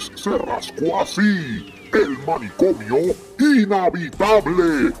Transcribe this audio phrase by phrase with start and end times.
[0.00, 1.72] vez se rascó así.
[1.92, 4.92] El manicomio inhabitable.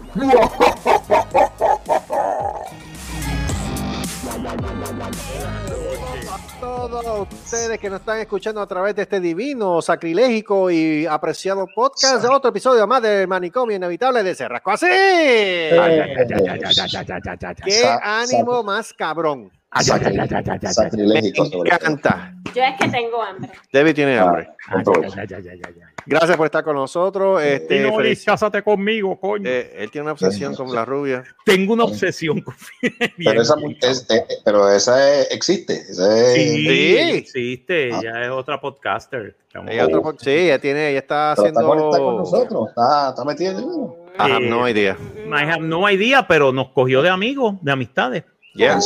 [6.60, 12.24] todos ustedes que nos están escuchando a través de este divino, sacrilégico y apreciado podcast
[12.24, 14.86] otro episodio más del manicomio inevitable de Cerrasco así.
[17.64, 19.50] Qué ánimo más cabrón.
[19.72, 22.34] Me encanta.
[22.54, 23.50] Yo es que tengo hambre.
[23.72, 24.48] Debbie tiene hambre.
[24.68, 24.82] Ah,
[26.06, 27.40] Gracias por estar con nosotros.
[27.42, 29.48] Este, Y no feliz- cásate conmigo, coño.
[29.48, 31.22] eh, él tiene una obsesión con la rubia.
[31.44, 32.54] Tengo una obsesión con
[33.16, 35.74] Pero esa, es- eh, pero esa es- existe.
[35.74, 36.96] Esa es- Sí, Sí.
[37.12, 37.90] existe.
[37.92, 38.00] Ah.
[38.02, 39.36] Ella es otra podcaster.
[39.68, 41.68] Ella otro- sí, ella tiene, ella está pero está, haciendo.
[41.68, 42.68] conectada con nosotros.
[42.70, 43.52] Está, está metida
[44.18, 44.96] I have Eh, no idea.
[45.26, 48.24] I have no idea, pero nos cogió de amigos, de amistades.
[48.54, 48.72] Yeah.
[48.74, 48.80] ¿En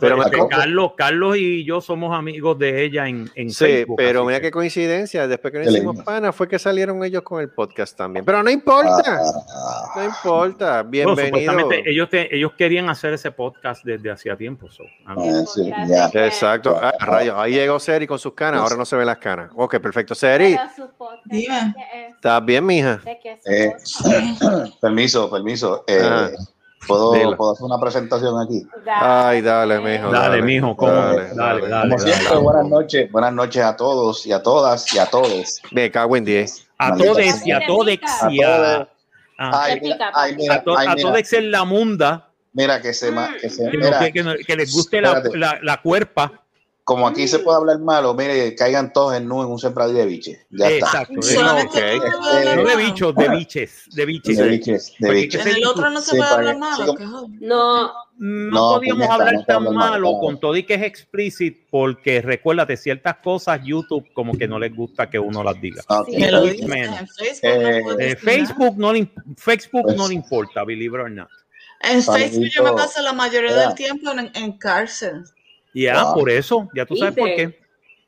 [0.00, 3.96] Pero Carlos, Carlos y yo somos amigos de ella en, en Sí, Facebook.
[3.96, 5.26] pero mira que- qué coincidencia.
[5.26, 8.24] Después que nos hicimos pana, fue que salieron ellos con el podcast también.
[8.24, 9.20] Pero no importa.
[9.20, 10.82] Ah, No importa.
[10.82, 11.26] Bienvenido.
[11.26, 14.70] supuestamente ellos, te- ellos querían hacer ese podcast desde hacía tiempo.
[14.70, 15.16] so, Ah,
[15.52, 16.08] sí, ya.
[16.26, 16.78] Exacto.
[16.80, 17.34] Ah, rayos.
[17.38, 18.60] Ahí llegó Seri con sus canas.
[18.60, 19.50] Ahora no se ven las canas.
[19.56, 20.14] Ok, perfecto.
[20.14, 20.56] Seri.
[22.08, 22.96] ¿estás bien, mija?
[23.04, 23.72] ¿De qué es Eh,
[24.80, 25.84] permiso, permiso.
[25.86, 26.30] Eh.
[26.86, 27.36] ¿Puedo.
[27.36, 28.66] ¿Puedo hacer una presentación aquí?
[28.86, 30.10] Ay, dale, mijo.
[30.10, 30.92] Dale, mijo, ¿cómo?
[30.92, 31.98] Dale, dale, Como dale.
[31.98, 33.12] siempre, buenas noches.
[33.12, 35.60] Buenas noches a todos y a todas y a todos.
[35.70, 36.68] Me cago en 10.
[36.78, 37.86] A todos y a todos
[38.22, 38.88] A y a,
[39.42, 43.34] Ay, mira, ay, mira, to- ay, a todos en la munda mira que se, ma-
[43.40, 45.38] que se que, no- mira, que- que no- que les guste la, Espérate.
[45.38, 46.32] la, la cuerpa.
[46.90, 50.06] Como aquí se puede hablar malo, mire, caigan todos en nu en un sembradío de
[50.06, 50.44] biche.
[50.50, 51.02] Ya está.
[51.06, 51.14] Exacto.
[51.20, 52.56] ok.
[52.56, 53.84] no de bichos, de biches.
[53.92, 54.36] De biches.
[54.36, 55.46] De biches, de biches.
[55.46, 56.94] En el otro no se Sí, puede hablar malo.
[56.96, 57.04] que.
[57.04, 60.18] No, No, No, podíamos puñeta, hablar no tan malo no.
[60.18, 64.74] con todo y que es explícit porque recuérdate, ciertas cosas YouTube como que no les
[64.74, 65.82] gusta que uno las diga.
[66.06, 66.24] Sí.
[66.28, 66.98] Lo dices menos.
[66.98, 68.00] en Facebook.
[68.00, 71.28] Eh, Facebook no le, Facebook Pues- no le importa, believe it or not.
[71.82, 75.22] En Facebook yo me paso la mayoría del tiempo en, en cárcel.
[75.74, 76.14] Ya, Wow.
[76.14, 77.60] por eso, ya tú sabes por qué.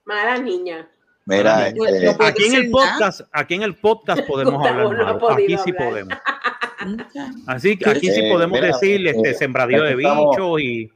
[0.04, 0.88] mala niña.
[1.24, 2.90] Mira, este, no Aquí en el nada.
[2.92, 5.76] podcast, aquí en el podcast podemos Gustavo hablar no Aquí sí hablar.
[5.76, 6.18] podemos.
[7.46, 10.90] Así que aquí sí Eh, podemos mira, decir este eh, sembradío de bichos y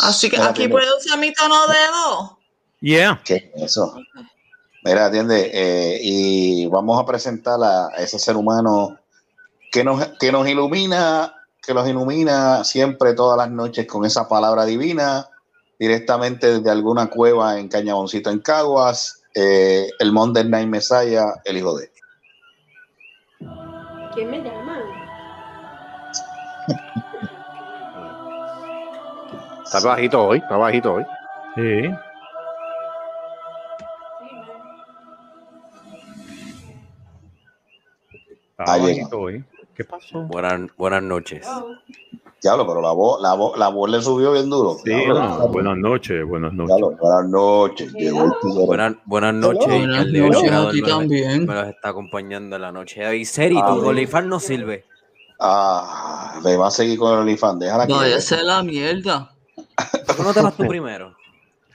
[0.00, 0.72] Así que aquí mira.
[0.72, 2.30] puedo usar mi tono de voz.
[2.80, 3.20] yeah.
[3.24, 3.94] ¿qué es eso?
[4.84, 8.98] Mira, atiende, eh, y vamos a presentar a ese ser humano
[9.70, 14.64] que nos, que nos ilumina, que nos ilumina siempre todas las noches con esa palabra
[14.64, 15.26] divina,
[15.78, 21.78] directamente desde alguna cueva en Cañaboncito, en Caguas, eh, el Monday Night Messiah, el hijo
[21.78, 21.90] de.
[24.14, 24.78] ¿Quién me llama?
[29.64, 30.38] Está bajito hoy.
[30.38, 31.04] Está bajito hoy.
[31.54, 31.90] Sí.
[38.56, 39.02] Ahí llega.
[39.02, 39.44] bajito hoy.
[39.78, 40.22] ¿Qué pasó?
[40.22, 41.46] Buenas, buenas noches.
[42.42, 44.76] Diablo, pero la voz, la voz, la voz le subió bien duro.
[44.84, 46.76] Sí, no, buenas noches, buenas noches.
[46.76, 47.92] diablo, buenas noches.
[48.66, 49.66] Buenas, buenas noches.
[49.68, 51.46] Buenas el noches a ti me, también.
[51.46, 53.24] me los está acompañando en la noche.
[53.24, 53.86] Seri, Ah, tu.
[53.88, 54.84] OnlyFans no sirve.
[55.38, 57.60] Ah, me va a seguir con el OnlyFans.
[57.60, 57.92] Déjala que.
[57.92, 59.30] Vaya a ser la mierda.
[60.08, 61.14] ¿Por qué no te vas tú primero?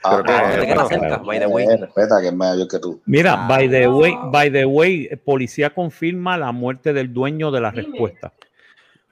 [0.04, 1.64] Ah, Pero que- te quedas bueno, cerca, by the way.
[1.66, 3.00] eh, respeta que es mayor que tú.
[3.06, 3.46] Mira, Ah.
[3.48, 7.84] by the way, by the way, policía confirma la muerte del dueño de la Dime.
[7.84, 8.32] respuesta.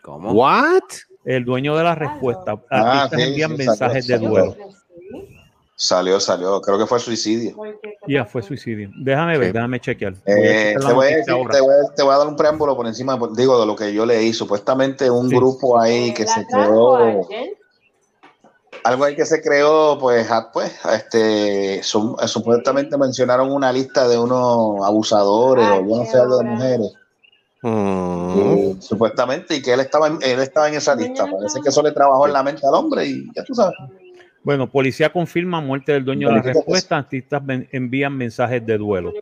[0.02, 0.32] ¿Cómo?
[0.32, 0.82] ¿What?
[1.25, 2.60] El dueño de la respuesta.
[2.70, 4.56] Ah, sí, envían sí, mensajes de duelo.
[5.76, 6.60] Salió, salió.
[6.60, 7.56] Creo que fue suicidio.
[8.06, 8.91] Ya fue suicidio.
[8.98, 9.52] Déjame ver, Sí.
[9.52, 10.12] déjame chequear.
[10.12, 11.54] Voy Eh, te, voy a noticia decir- ahora.
[11.54, 13.92] te, voy a, te voy a dar un preámbulo por encima, digo, de lo que
[13.92, 14.32] yo leí.
[14.32, 15.34] Supuestamente un Sí.
[15.36, 17.26] grupo ahí que se creó,
[18.84, 24.19] algo ahí que se creó, pues, a- pues este, su- supuestamente mencionaron una lista de
[24.19, 26.93] unos abusadores o yo no sé, algo de mujeres.
[27.62, 28.32] Mm.
[28.38, 31.26] Eh, supuestamente, y que él estaba, en, él estaba en esa lista.
[31.31, 33.75] Parece que eso le trabajó en la mente al hombre y ya tú sabes.
[34.43, 36.96] Bueno, policía confirma muerte del dueño de la respuesta.
[36.96, 37.40] Artistas
[37.70, 39.12] envían mensajes de duelo.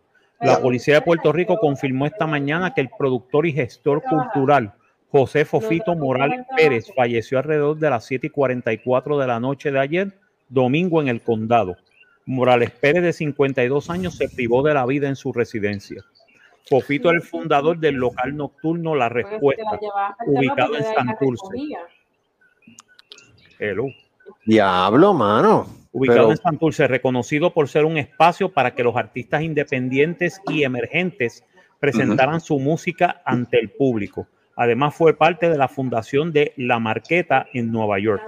[0.41, 4.73] La policía de Puerto Rico confirmó esta mañana que el productor y gestor cultural
[5.11, 9.81] José Fofito Morales Pérez falleció alrededor de las 7 y 44 de la noche de
[9.81, 10.12] ayer,
[10.49, 11.77] domingo en el condado.
[12.27, 16.05] Morales Pérez, de 52 años, se privó de la vida en su residencia.
[16.69, 19.65] Fofito es el fundador del local nocturno La Respuesta,
[20.27, 21.47] ubicado en Santurce.
[23.59, 23.87] Hello.
[24.47, 25.67] Diablo, mano.
[25.93, 30.62] ubicado Pero- en Santurce, reconocido por ser un espacio para que los artistas independientes y
[30.62, 31.45] emergentes
[31.81, 34.29] presentaran su música ante el público.
[34.56, 38.23] Además, fue parte de la fundación de La Marqueta en Nueva York.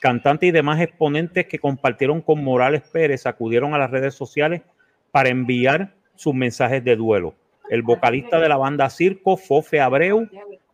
[0.00, 4.62] Cantantes y demás exponentes que compartieron con Morales Pérez acudieron a las redes sociales
[5.10, 7.34] para enviar sus mensajes de duelo.
[7.68, 10.28] El vocalista de la banda Circo, Fofe Abreu,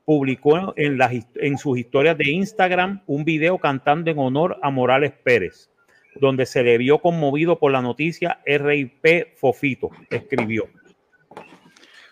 [0.04, 0.98] publicó en,
[1.36, 5.70] en sus historias de Instagram un video cantando en honor a Morales Pérez,
[6.16, 10.69] donde se le vio conmovido por la noticia RIP Fofito, escribió.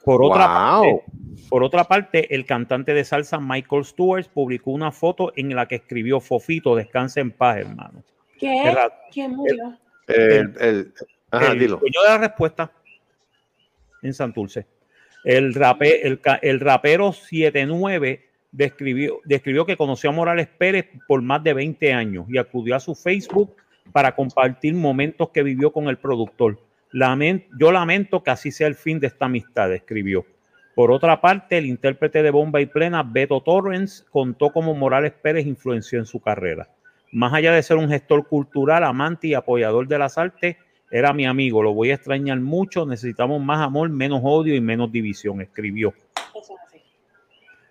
[0.04, 0.82] Por otra, Wow.
[0.82, 1.12] parte,
[1.48, 5.76] por otra parte, el cantante de salsa Michael Stewart publicó una foto en la que
[5.76, 8.02] escribió Fofito, descansa en paz, hermano.
[8.38, 8.74] ¿Qué?
[9.12, 9.78] ¿Quién murió?
[10.08, 10.92] El, el,
[11.30, 11.76] ajá, el dilo.
[11.76, 12.72] dueño de la respuesta
[14.02, 14.66] en Santurce.
[15.24, 21.42] El, rape- el, el rapero 79 describió, describió que conoció a Morales Pérez por más
[21.44, 23.54] de 20 años y acudió a su Facebook
[23.92, 26.58] para compartir momentos que vivió con el productor.
[26.92, 30.24] Yo lamento que así sea el fin de esta amistad, escribió.
[30.74, 35.46] Por otra parte, el intérprete de Bomba y Plena, Beto Torrens, contó cómo Morales Pérez
[35.46, 36.68] influenció en su carrera.
[37.12, 40.56] Más allá de ser un gestor cultural, amante y apoyador de las artes,
[40.90, 44.90] era mi amigo, lo voy a extrañar mucho, necesitamos más amor, menos odio y menos
[44.92, 45.92] división, escribió.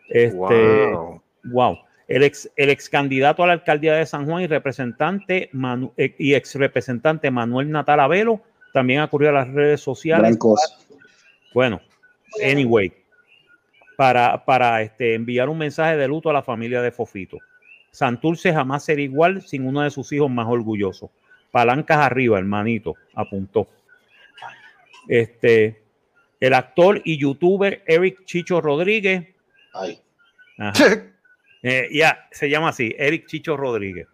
[0.10, 1.22] Este, Wow.
[1.46, 1.78] wow.
[2.08, 6.14] El ex, el ex candidato a la alcaldía de San Juan y representante Manu- eh,
[6.20, 8.42] y ex representante Manuel Natal Avelo
[8.74, 10.24] también ocurrió a las redes sociales.
[10.24, 10.78] Gran cosa.
[11.54, 11.82] Bueno,
[12.44, 12.94] anyway,
[13.98, 17.38] para, para este, enviar un mensaje de luto a la familia de Fofito.
[17.92, 21.10] Santurce jamás será igual sin uno de sus hijos más orgullosos.
[21.52, 23.68] Palancas arriba, hermanito, apuntó.
[25.08, 25.82] Este,
[26.40, 29.28] el actor y youtuber Eric Chicho Rodríguez,
[29.74, 30.00] Ay.
[31.64, 34.08] eh, ya, se llama así, Eric Chicho Rodríguez.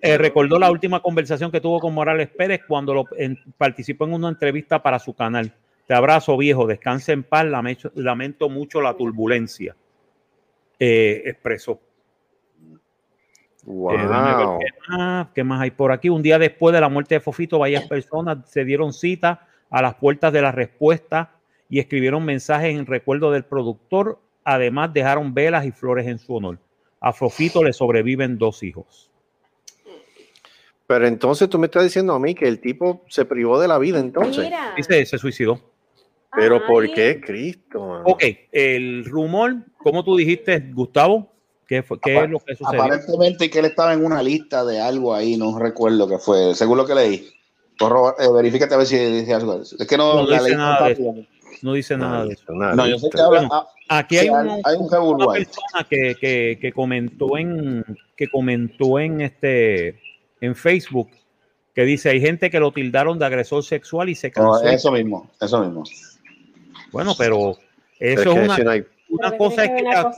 [0.00, 4.14] Eh, recordó la última conversación que tuvo con Morales Pérez cuando lo, en- participó en
[4.14, 5.52] una entrevista para su canal.
[5.86, 9.74] Te abrazo, viejo, descanse en paz, lamento, lamento mucho la turbulencia.
[10.78, 11.80] Eh, expresó.
[13.64, 13.92] Wow.
[13.94, 16.08] Eh, más, qué más hay por aquí.
[16.08, 19.94] Un día después de la muerte de Fofito, varias personas se dieron cita a las
[19.96, 21.32] puertas de la respuesta
[21.68, 24.18] y escribieron mensajes en recuerdo del productor.
[24.44, 26.58] Además, dejaron velas y flores en su honor.
[27.00, 29.07] A Fofito le sobreviven dos hijos.
[30.88, 33.76] Pero entonces tú me estás diciendo a mí que el tipo se privó de la
[33.78, 34.44] vida entonces.
[34.46, 34.72] Mira.
[34.74, 35.60] Dice, se suicidó.
[36.34, 37.86] Pero ¿por qué Cristo?
[37.86, 38.04] mano?
[38.06, 41.30] Ok, el rumor, como tú dijiste, Gustavo,
[41.66, 42.82] ¿qué, fue, qué es lo que sucedió?
[42.82, 46.78] Aparentemente que él estaba en una lista de algo ahí, no recuerdo qué fue, según
[46.78, 47.28] lo que leí.
[47.78, 49.60] Corro, eh, verifícate a ver si dice algo.
[49.60, 51.14] Es que no, No la dice leí nada de rápido.
[51.60, 52.52] No dice nada de eso.
[52.54, 53.40] Nada, No, yo sé que habla.
[53.40, 57.84] Bueno, Aquí hay, hay, un- hay un una persona que, que, que comentó en
[58.16, 60.00] que comentó en este
[60.40, 61.10] en Facebook
[61.74, 64.68] que dice hay gente que lo tildaron de agresor sexual y se No, cansó.
[64.68, 65.84] eso mismo, eso mismo.
[66.92, 67.56] Bueno, pero
[68.00, 70.16] Es eso es una, si no hay- una pero cosa es que cosa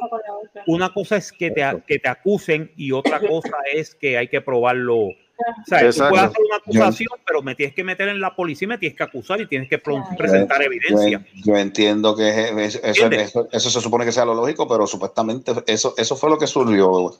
[0.66, 4.40] una cosa es que te, que te acusen y otra cosa es que hay que
[4.40, 5.10] probarlo.
[5.40, 6.10] O sea, tú Exacto.
[6.10, 8.96] puedes hacer una acusación, pero me tienes que meter en la policía, y me tienes
[8.96, 11.26] que acusar y tienes que presentar Yo, evidencia.
[11.44, 14.86] yo entiendo que es- es- eso, eso, eso se supone que sea lo lógico, pero
[14.86, 17.14] supuestamente eso, eso fue lo que surgió.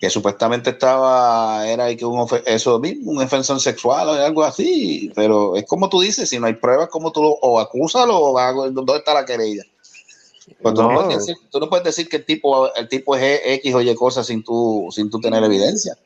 [0.00, 4.42] Que supuestamente estaba, era ahí que un ofe- eso mismo, un ofensor sexual o algo
[4.44, 5.10] así.
[5.14, 8.38] Pero es como tú dices, si no hay pruebas, como tú lo, o acúsalo o
[8.38, 9.62] hago- ¿dónde está la querella?
[10.62, 10.92] Pues tú, no.
[10.92, 11.00] No.
[11.02, 13.94] puedes decir, tú no puedes decir que el tipo, el tipo es X o Y
[13.96, 15.96] cosas sin tú, sin tú tener evidencia.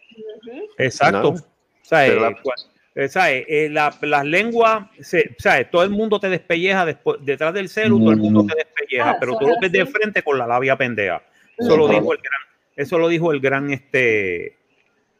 [0.79, 1.33] Exacto.
[1.35, 1.50] No.
[1.91, 3.45] O sea, Pero eh, la- cua- eh, ¿sabes?
[3.49, 5.71] Eh, la- las lenguas, se, ¿sabes?
[5.71, 9.17] todo el mundo te despelleja después, detrás del celu, todo el mundo te despelleja, Ah,
[9.19, 11.21] pero tú lo es ves de frente con la labia pendeja.
[11.59, 12.41] Eso lo dijo el gran,
[12.77, 14.57] eso lo dijo el gran, este,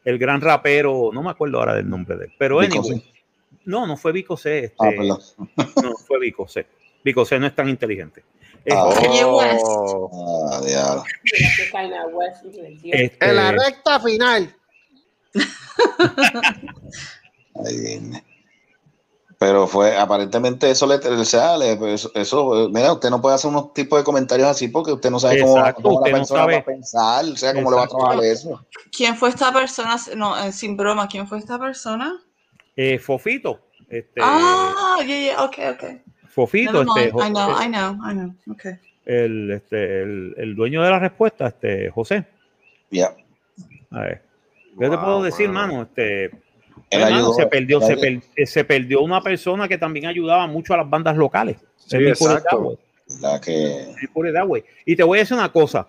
[0.05, 3.03] el gran rapero, no me acuerdo ahora del nombre de él, pero anyway,
[3.65, 4.93] no, no fue Vico C, este, Ah,
[5.83, 6.65] no fue Vico C.
[7.03, 8.23] Vico C no es tan inteligente.
[8.71, 8.89] Ah.
[8.93, 9.23] Este.
[9.25, 10.49] Oh.
[10.53, 11.03] Ah,
[12.83, 14.55] este, En la recta final.
[17.65, 18.23] Ahí viene.
[19.39, 23.73] Pero fue, aparentemente eso le, le- pues, eso, eso, mira, usted no puede hacer unos
[23.73, 26.39] tipos de comentarios así porque usted no sabe cómo, Exacto, cómo usted la no persona
[26.41, 26.53] sabe.
[26.53, 28.05] va a pensar, o sea, cómo le va a Exacto.
[28.07, 28.65] trabajar eso.
[28.95, 29.95] ¿Quién fue esta persona?
[30.15, 32.21] No, eh, sin broma, ¿quién fue esta persona?
[32.75, 33.59] eh, Fofito,
[33.89, 36.01] este, Ah, yeah, yeah, okay, okay.
[36.27, 38.35] Fofito, este, I know, I know, I know.
[38.51, 38.73] Okay.
[39.05, 42.27] el, este, el, el dueño de la respuesta, este, José.
[42.91, 43.15] Ya.
[43.89, 44.21] A ver.
[44.79, 45.83] ¿Qué te puedo decir, mano?
[45.83, 46.31] Este,
[46.89, 50.77] hermano, se perdió, se, per- eh, se perdió una persona que también ayudaba mucho a
[50.77, 51.57] las bandas locales.
[51.77, 52.79] Sí, exacto.
[53.21, 53.93] La que.
[54.85, 55.87] Y te voy a decir una cosa.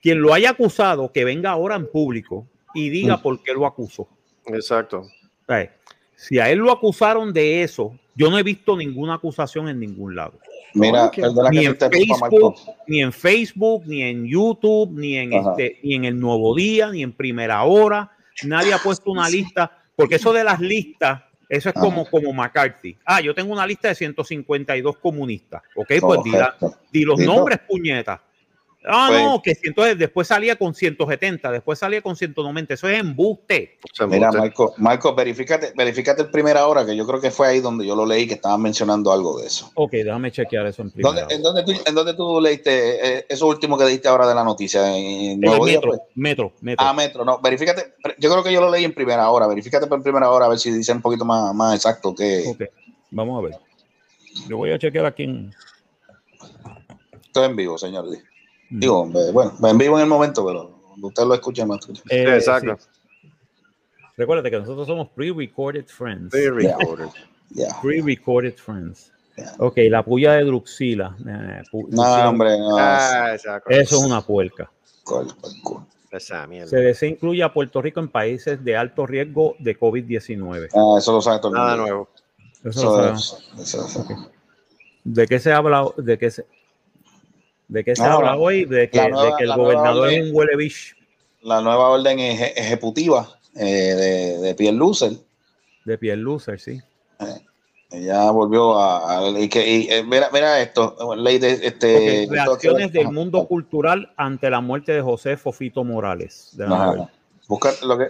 [0.00, 3.22] Quien lo haya acusado, que venga ahora en público y diga Mm.
[3.22, 4.08] por qué lo acusó.
[4.46, 5.04] Exacto.
[5.46, 5.74] Sea,
[6.16, 10.16] Si a él lo acusaron de eso, yo no he visto ninguna acusación en ningún
[10.16, 10.38] lado.
[10.74, 11.10] mira,
[11.50, 12.56] Ni que en Facebook,
[12.86, 15.50] ni en Facebook, ni en YouTube, ni en Ajá.
[15.50, 18.10] este, ni en el Nuevo Día, ni en Primera Hora.
[18.44, 21.84] Nadie ha puesto una lista, porque eso de las listas Eso es Ajá.
[21.86, 22.96] como, como McCarthy.
[23.04, 25.62] Ah, yo tengo una lista de 152 comunistas.
[25.76, 26.56] Ok, pues di, la-
[26.90, 28.18] di los nombres, puñetas.
[28.88, 32.74] Ah, Pues- no, que entonces después salía con 170, después salía con 190.
[32.74, 33.78] Eso es embuste.
[34.08, 34.30] Mira.
[34.30, 37.96] Marco, Marco, verifícate, verifícate el primera hora, que yo creo que fue ahí donde yo
[37.96, 39.72] lo leí, que estaban mencionando algo de eso.
[39.74, 41.26] Ok, déjame chequear eso en ¿Dónde, primera.
[41.34, 44.44] en, dónde tú, ¿En dónde tú leíste eh, eso último que dijiste ahora de la
[44.44, 44.86] noticia?
[44.96, 45.78] ¿En En Nuevo el Día?
[45.80, 46.00] metro, fue?
[46.14, 46.86] metro, metro.
[46.86, 47.94] Ah, Metro, no, verifícate.
[48.18, 49.48] Yo creo que yo lo leí en primera hora.
[49.48, 52.62] Verifícate por primera hora a ver si dice un poquito más, más exacto que Ok,
[53.10, 53.58] vamos a ver.
[54.48, 55.52] Yo voy a chequear aquí en.
[57.24, 58.06] esto es en vivo, señor.
[58.70, 58.80] Mm.
[58.80, 61.78] Digo, eh, bueno, en vivo en el momento, pero cuando usted lo escuche más.
[62.10, 62.76] Eh, Exacto.
[62.78, 63.28] sí.
[64.16, 66.30] Recuérdate que nosotros somos pre-recorded friends.
[66.32, 66.68] Very
[67.50, 67.78] Yeah.
[67.80, 69.12] Pre-recorded friends.
[69.36, 69.54] Yeah.
[69.58, 71.14] Ok, la puya de Druxila.
[71.20, 72.76] Eh, pu- No, Druxila- hombre, no.
[72.78, 73.70] Ah, exacto.
[73.70, 74.70] Eso es una puerca.
[75.04, 75.86] Col- col- col.
[76.10, 76.68] Esa mierda.
[76.68, 80.68] Se desea incluye a Puerto Rico en países de alto riesgo de COVID-19.
[80.74, 81.64] Ah, eso lo sabe todo el mundo.
[81.66, 82.08] Nada nuevo.
[82.64, 84.06] Eso lo eso- eso- eso.
[85.04, 85.86] ¿De qué se habla?
[85.98, 86.46] ¿De qué se,
[87.68, 88.64] de qué se No, habla la- hoy?
[88.64, 90.94] De que, la nueva- de que el gobernador orden- es un huele bicho
[91.42, 95.12] La nueva orden eje- ejecutiva eh, de, de Pierre Lucer
[95.84, 96.80] de piel loser, sí.
[97.92, 99.18] ya volvió a.
[99.20, 102.24] a- y que, y, eh, mira, mira esto, ley de este.
[102.26, 103.12] Ok, reacciones del Ajá.
[103.12, 106.56] mundo cultural ante la muerte de José Fofito Morales.
[107.48, 108.08] Busca lo que,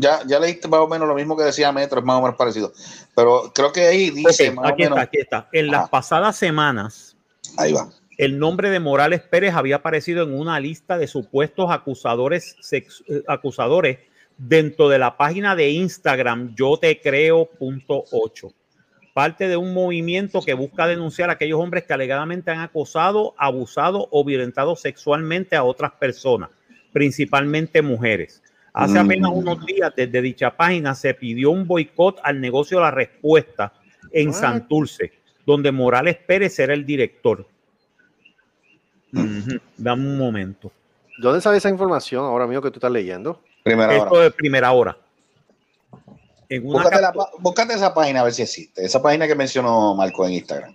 [0.00, 2.36] ya, ya leíste más o menos lo mismo que decía Metro, es más o menos
[2.36, 2.72] parecido.
[3.14, 4.98] Pero creo que ahí dice más aquí o menos.
[4.98, 5.48] está, aquí está.
[5.52, 7.16] En las pasadas semanas,
[7.56, 7.88] Ahí va.
[8.18, 13.22] El nombre de Morales Pérez había aparecido en una lista de supuestos acusadores, sex- eh,
[13.26, 13.98] acusadores
[14.38, 18.52] dentro de la página de Instagram yo te creo.8.
[19.14, 24.08] Parte de un movimiento que busca denunciar a aquellos hombres que alegadamente han acosado, abusado
[24.10, 26.48] o violentado sexualmente a otras personas,
[26.92, 28.42] principalmente mujeres.
[28.72, 29.04] Hace Mm.
[29.04, 33.74] apenas unos días desde dicha página se pidió un boicot al negocio La Respuesta
[34.12, 34.32] en?
[34.32, 35.12] Santurce,
[35.44, 37.46] donde Morales Pérez era el director.
[39.76, 40.72] Dame un momento.
[41.18, 43.40] ¿Dónde sale esa información ahora mismo que tú estás leyendo?
[43.62, 44.24] Primera Esto hora.
[44.24, 44.96] de primera hora.
[46.48, 48.84] En, una Búscate, la búscate esa página a ver si existe.
[48.84, 50.74] Esa página que mencionó Marco en Instagram.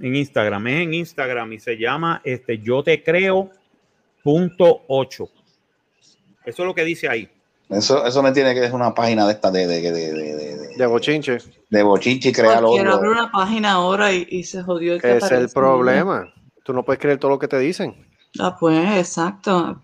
[0.00, 3.50] en Instagram, es en Instagram y se llama este, yo te creo
[4.22, 5.28] punto 8.
[6.44, 7.28] Eso es lo que dice ahí.
[7.68, 10.56] Eso, eso me tiene que es una página de esta de, de, de, de, de,
[10.56, 11.38] de, De bochinche.
[11.70, 15.16] de bochinche y crear Cualquiera abre una página ahora y, y se jodió el que
[15.16, 16.32] es el problema.
[16.62, 18.06] Tú no puedes creer todo lo que te dicen.
[18.40, 19.80] Ah, pues, exacto.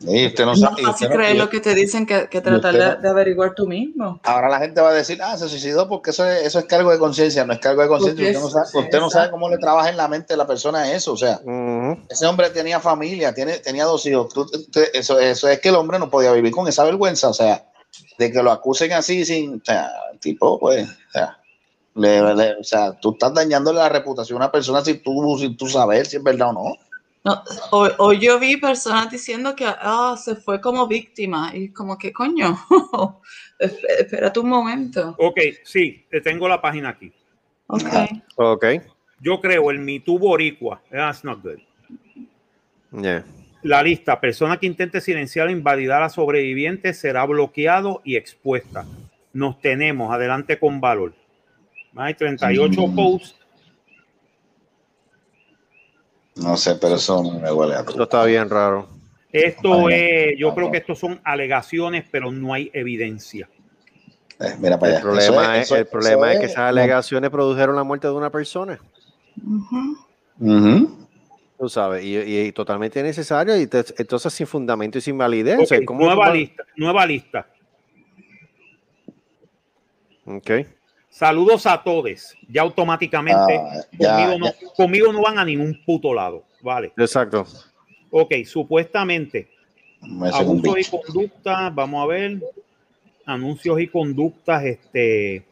[0.00, 1.74] Sí, usted no Es más sabe- y fácil usted no- creer y- lo que te
[1.74, 4.20] dicen que, que tratar de, no- de averiguar tú mismo.
[4.22, 6.92] Ahora la gente va a decir, ah, se suicidó porque eso es, eso es cargo
[6.92, 8.28] de conciencia, no es cargo de conciencia.
[8.28, 10.92] Usted, no sabe, usted no sabe cómo le trabaja en la mente a la persona
[10.92, 11.14] eso.
[11.14, 11.40] O sea,
[12.08, 14.32] ese hombre tenía familia, tiene, tenía dos hijos.
[14.32, 14.48] Tú-
[14.92, 17.28] eso, eso es que el hombre no podía vivir con esa vergüenza.
[17.28, 17.64] O sea,
[18.18, 19.56] de que lo acusen así sin.
[19.56, 20.88] O sea, tipo, pues.
[20.88, 21.38] O sea,
[21.98, 25.56] le- le- o sea, tú estás dañándole la reputación a una persona sin tú, sin
[25.56, 26.76] tú saber si es verdad o no.
[27.24, 31.98] No, hoy, hoy yo vi personas diciendo que ah, se fue como víctima y como
[31.98, 32.56] que coño,
[33.58, 35.16] Esp- espérate un momento.
[35.18, 37.12] Ok, sí, te tengo la página aquí.
[37.66, 37.82] Ok.
[38.36, 38.64] Ok.
[39.20, 40.80] Yo creo el Me Too Boricua.
[40.90, 41.58] That's not good.
[42.92, 43.24] Yeah.
[43.62, 48.86] La lista, persona que intente silenciar o invalidar a sobrevivientes será bloqueado y expuesta.
[49.32, 51.12] Nos tenemos, adelante con valor.
[51.96, 52.94] Hay 38 Mm.
[52.94, 53.34] posts.
[56.36, 58.02] No sé, pero eso no me huele a Esto tú.
[58.02, 58.88] está bien raro.
[59.32, 63.48] Esto Ay, es, yo creo que estos son alegaciones, pero no hay evidencia.
[64.40, 65.02] Eh, mira para El allá.
[65.02, 68.78] problema, es, Eso el problema es, que esas alegaciones produjeron la muerte de una persona.
[69.44, 69.98] Ujú.
[70.38, 71.08] Ujú.
[71.58, 73.60] Tú sabes, y, y- y totalmente innecesario.
[73.60, 75.56] Y te- entonces sin fundamento y sin validez.
[75.58, 77.46] Ok, o sea, ¿cómo nueva lista, nueva lista.
[80.24, 80.50] Ok.
[81.18, 82.36] Saludos a todos.
[82.48, 86.44] Ya automáticamente Ah, ya, conmigo, no, conmigo no van a ningún puto lado.
[86.62, 86.92] Vale.
[86.96, 87.44] Exacto.
[88.10, 89.48] Ok, supuestamente
[90.32, 92.38] abusos y conductas, vamos a ver,
[93.26, 95.44] anuncios y conductas, este,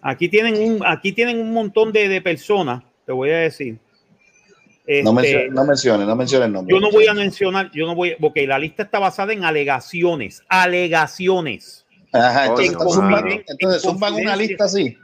[0.00, 3.74] aquí tienen un, aquí tienen un montón de, de personas, te voy a decir.
[3.74, 3.82] No,
[4.86, 6.74] Este, mencione, no mencione, no mencione el nombre.
[6.74, 10.42] yo no voy a mencionar, yo no voy, porque la lista está basada en alegaciones,
[10.48, 11.85] alegaciones.
[12.16, 14.96] Ajá, entonces, En en zumban una lista así.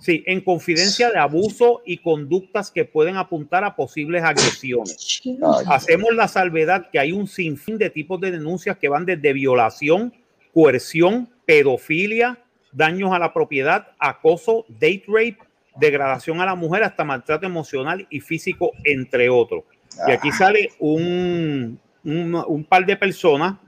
[0.00, 5.20] Sí, en confidencia de abuso y conductas que pueden apuntar a posibles agresiones.
[5.66, 10.14] Hacemos la salvedad que hay un sinfín de tipos de denuncias que van desde violación,
[10.54, 12.38] coerción, pedofilia,
[12.72, 15.38] daños a la propiedad, acoso, date rape,
[15.76, 19.64] degradación a la mujer, hasta maltrato emocional y físico, entre otros.
[20.08, 23.58] Y aquí sale un, un, un par de personas.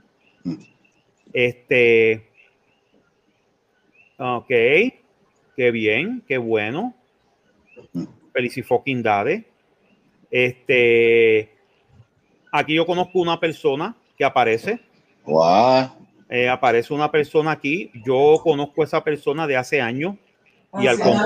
[1.31, 2.32] Este.
[4.25, 6.93] Ok, qué bien, qué bueno.
[8.31, 9.43] Felicifoquindades.
[10.31, 11.51] Este,
[12.51, 14.79] aquí yo conozco una persona que aparece.
[15.25, 15.89] Guau.
[16.29, 17.91] Eh, aparece una persona aquí.
[18.05, 20.15] Yo conozco a esa persona de hace años.
[20.79, 21.17] Y al, con-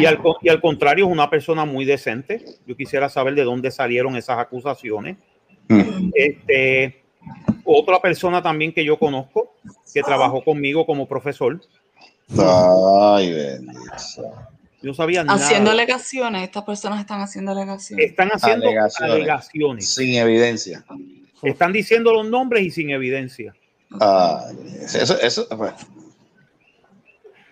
[0.00, 2.44] y, al, con- y al contrario, es una persona muy decente.
[2.66, 5.16] Yo quisiera saber de dónde salieron esas acusaciones.
[5.68, 6.10] Mm.
[6.14, 7.00] Este,
[7.64, 9.54] otra persona también que yo conozco,
[9.94, 11.60] que trabajó conmigo como profesor.
[12.38, 14.32] Ay, bendito.
[14.82, 15.42] Yo sabía nada.
[15.42, 18.06] Haciendo alegaciones, estas personas están haciendo alegaciones.
[18.06, 19.14] Están haciendo Alegaciones.
[19.14, 19.88] alegaciones.
[19.88, 20.84] Sin evidencia.
[21.42, 23.54] Están diciendo los nombres y sin evidencia.
[24.94, 25.72] Eso, eso, pues,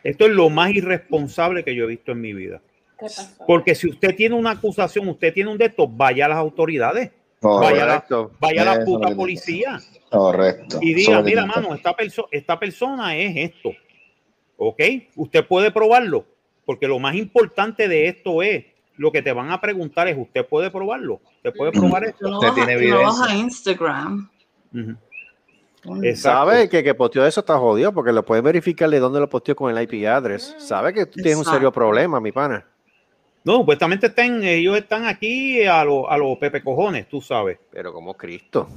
[0.03, 2.61] Esto es lo más irresponsable que yo he visto en mi vida.
[3.47, 7.11] Porque si usted tiene una acusación, usted tiene un de estos, vaya a las autoridades,
[7.41, 7.73] correcto.
[7.73, 10.79] vaya a la, vaya a la puta policía correcto.
[10.81, 13.73] y diga, mira, mano, esta, perso esta persona es esto.
[14.65, 14.81] ¿Ok?
[15.17, 16.25] Usted puede probarlo,
[16.65, 18.65] porque lo más importante de esto es,
[18.97, 21.21] lo que te van a preguntar es, ¿usted puede probarlo?
[21.37, 22.29] ¿Usted puede probar esto?
[22.29, 23.25] no, Usted vas a, tiene evidencia.
[23.27, 24.31] a Instagram.
[24.71, 24.93] Mm.
[26.15, 29.57] Sabe que que posteó eso está jodido porque lo pueden verificar de dónde lo posteó
[29.57, 30.55] con el IP address.
[30.59, 32.65] Sabe que tú tienes un serio problema, mi pana.
[33.43, 37.59] No, supuestamente están, ellos están aquí a los a los pepe cojones, tú sabes.
[37.73, 38.69] Pero como Cristo.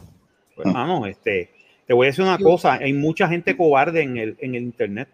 [0.56, 1.52] Pues, hermano, este,
[1.86, 5.10] te voy a decir una cosa, hay mucha gente cobarde en el, en el internet.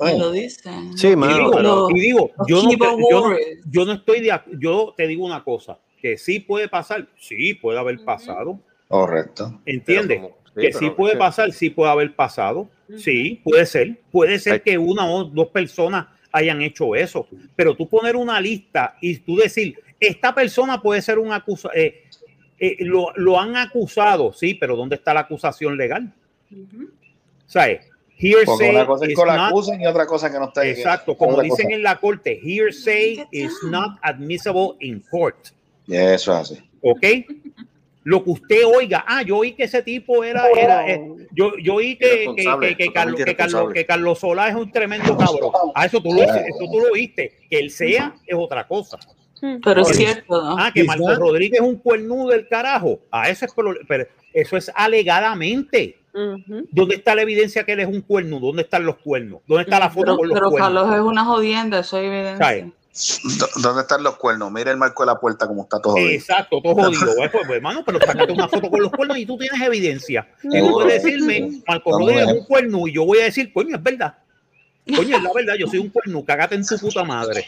[0.00, 0.96] Me lo dicen.
[0.96, 2.98] Sí, Y mano, digo, pero- y digo, yo no, yo,
[3.30, 3.36] no,
[3.70, 7.54] yo no estoy de ac- yo te digo una cosa, que sí puede pasar, sí
[7.54, 9.60] puede haber pasado, Correcto.
[9.66, 10.20] ¿entiendes?
[10.54, 11.18] Que sí, puede sí.
[11.18, 16.06] pasar, sí puede haber pasado, sí, puede ser, puede ser que una o dos personas
[16.30, 17.26] hayan hecho eso,
[17.56, 21.74] pero tú poner una lista y tú decir, esta persona puede ser un acusado,
[22.80, 26.12] lo, lo han acusado, sí, pero ¿dónde está la acusación legal?
[26.52, 26.90] Ujú.
[27.46, 27.86] ¿Sabes?
[28.16, 30.44] Porque Hearsay una cosa es is que la not- acusan y otra cosa que no
[30.46, 31.74] está Exacto, como otra dicen cosa.
[31.76, 35.48] en la corte, hearsay is not admissible in court.
[35.88, 36.70] Eso es así.
[36.80, 37.04] ¿Ok?
[38.04, 41.74] Lo que usted oiga, ah, yo oí que ese tipo era, era eh, yo, yo
[41.76, 45.50] oí que, que, que, que Carlos, Carlos, que Carlos Solá es un tremendo cabrón.
[45.74, 47.32] Ah, eso tú lo, eso tú lo oíste.
[47.48, 48.98] Que él sea es otra cosa.
[49.64, 50.56] Pero es cierto, ¿no?
[50.58, 53.00] Ah, que Marco Rodríguez es un cuernudo del carajo.
[53.10, 53.52] Ah, eso es,
[53.88, 55.96] pero eso es alegadamente.
[56.70, 58.46] ¿Dónde está la evidencia que él es un cuernudo?
[58.46, 59.40] ¿Dónde están los cuernos?
[59.46, 60.68] ¿Dónde está la foto Pero, con los pero cuernos?
[60.68, 62.72] Carlos es una jodienda, eso hay evidencia.
[63.60, 64.52] ¿Dónde están los cuernos?
[64.52, 66.10] Mira el marco de la puerta como está todo jodido.
[66.10, 67.12] Exacto, todo jodido.
[67.16, 70.28] Pues, pues, hermano, pero sácate una foto con los cuernos y tú tienes evidencia.
[70.44, 73.74] Y tú puedes decirme, Marco Rodríguez es un cuerno, y yo voy a decir, coño,
[73.74, 74.14] es verdad.
[74.86, 77.44] Coño, es la verdad, yo soy un cuerno, cágate en tu puta madre.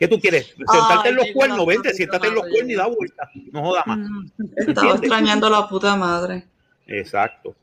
[0.00, 0.46] ¿Qué tú quieres?
[0.56, 3.30] Sentarte Ay, en los cuernos, vente, siéntate en los cuernos y da vuelta.
[3.52, 3.98] No jodas más.
[3.98, 4.94] Mm, Estaba ¿Entiendes?
[4.96, 6.48] extrañando a la puta madre.
[6.88, 7.54] Exacto.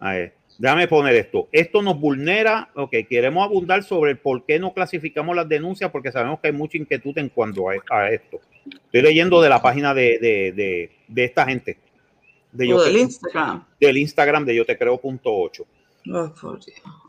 [0.00, 1.48] A ver, déjame poner esto.
[1.52, 6.10] Esto nos vulnera, ok, queremos abundar sobre el por qué no clasificamos las denuncias, porque
[6.10, 8.40] sabemos que hay mucha inquietud en cuanto a, a esto.
[8.86, 11.78] Estoy leyendo de la página de, de, de, de esta gente.
[12.52, 13.64] De yo del te- Instagram.
[13.80, 15.66] del Instagram de yo te creo punto ocho.
[16.12, 16.32] Oh.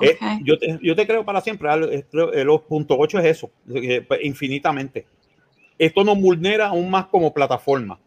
[0.01, 0.41] Eh, Ok.
[0.43, 1.69] yo, te, yo te creo para siempre.
[1.95, 5.06] eh, eh, Los punto ocho es eso, pues, infinitamente.
[5.80, 7.97] Esto nos vulnera aún más como plataforma.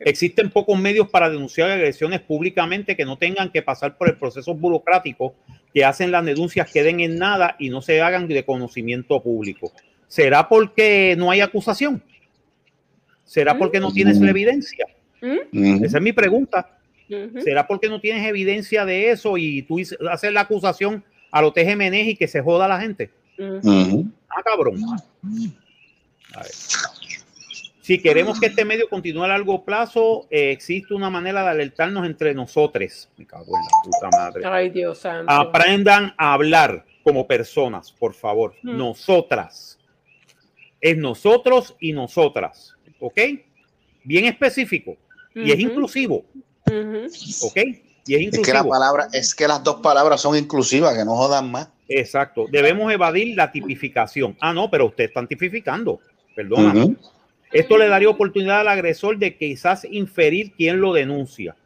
[0.00, 4.54] Existen pocos medios para denunciar agresiones públicamente que no tengan que pasar por el proceso
[4.54, 5.34] burocrático
[5.74, 9.72] que hacen las denuncias queden en nada y no se hagan de conocimiento público.
[10.06, 12.02] ¿Será porque no hay acusación?
[13.24, 14.86] ¿Será porque no tienes la evidencia?
[15.20, 15.84] Ujú.
[15.84, 16.78] Esa es mi pregunta.
[17.10, 17.42] Ujú.
[17.42, 19.78] ¿Será porque no tienes evidencia de eso y tú
[20.10, 23.10] haces la acusación a lo TGMN y que se joda la gente?
[23.38, 23.68] Ujú.
[23.68, 24.06] Ujú.
[24.30, 24.76] Ah, cabrón.
[26.34, 26.52] A ver.
[27.88, 32.04] Si queremos que este medio continúe a largo plazo, eh, existe una manera de alertarnos
[32.04, 33.08] entre nosotros.
[33.16, 34.42] Me cago en la puta madre.
[34.44, 35.32] Ay, Dios santo.
[35.32, 38.54] Aprendan a hablar como personas, por favor.
[38.62, 38.76] Mm.
[38.76, 39.78] Nosotras.
[40.82, 42.74] Es nosotros y nosotras.
[43.00, 43.20] ¿Ok?
[44.04, 44.98] Bien específico.
[45.34, 46.26] Y es inclusivo.
[46.66, 47.56] ¿Ok?
[48.06, 48.42] Y es Es inclusivo.
[48.44, 51.70] que la palabra, es que las dos palabras son inclusivas, que no jodan más.
[51.88, 52.44] Exacto.
[52.50, 54.36] Debemos evadir la tipificación.
[54.40, 56.00] Ah, no, pero usted está tipificando.
[56.36, 56.84] Perdona.
[56.84, 56.98] Ujú.
[57.52, 61.56] Esto le daría oportunidad al agresor de quizás inferir quién lo denuncia.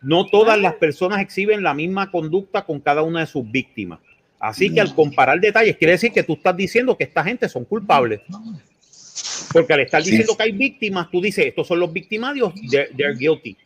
[0.00, 4.00] No todas las personas exhiben la misma conducta con cada una de sus víctimas.
[4.40, 7.64] Así que al comparar detalles, quiere decir que tú estás diciendo que esta gente son
[7.64, 8.20] culpables.
[9.52, 10.10] Porque al estar Sí.
[10.10, 13.56] diciendo que hay víctimas, tú dices, estos son los victimarios, they're, they're guilty.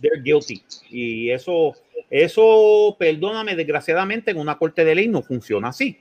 [0.00, 0.62] They're guilty.
[0.90, 1.74] Y eso,
[2.10, 5.98] eso, perdóname, desgraciadamente en una corte de ley no funciona así.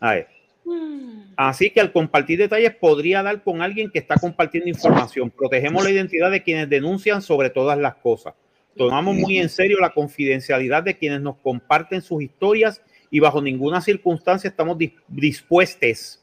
[0.00, 0.28] A ver.
[1.36, 5.30] Así que al compartir detalles podría dar con alguien que está compartiendo información.
[5.30, 8.34] Protegemos la identidad de quienes denuncian sobre todas las cosas.
[8.76, 13.80] Tomamos muy en serio la confidencialidad de quienes nos comparten sus historias y bajo ninguna
[13.80, 16.20] circunstancia estamos dis- dispuestos,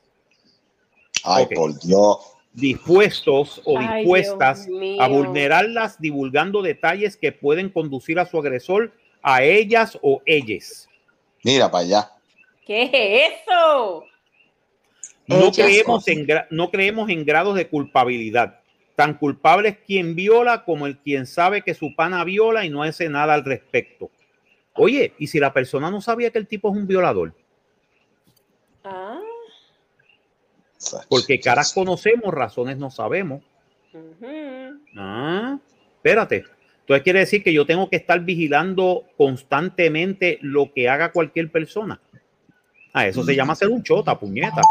[1.24, 2.18] Ay, por Dios.
[2.54, 4.68] dispuestos o dispuestas
[5.00, 10.90] a vulnerarlas divulgando detalles que pueden conducir a su agresor a ellas o ellas.
[11.44, 12.12] Mira para allá.
[12.66, 14.04] ¿Qué es eso?
[15.40, 18.60] No creemos, en no creemos en grados de culpabilidad.
[18.96, 22.84] Tan culpable es quien viola como el quien sabe que su pana viola y no
[22.84, 24.12] hace nada al respecto.
[24.76, 27.34] Oye, ¿y si la persona no sabía que el tipo es un violador?
[28.84, 29.22] Ah,
[31.10, 33.44] Porque caras conocemos, razones no sabemos.
[34.98, 35.58] Ah,
[35.96, 36.46] espérate.
[36.82, 42.02] Entonces quiere decir que yo tengo que estar vigilando constantemente lo que haga cualquier persona.
[42.94, 44.62] Ah, eso se llama ser un chota, puñeta.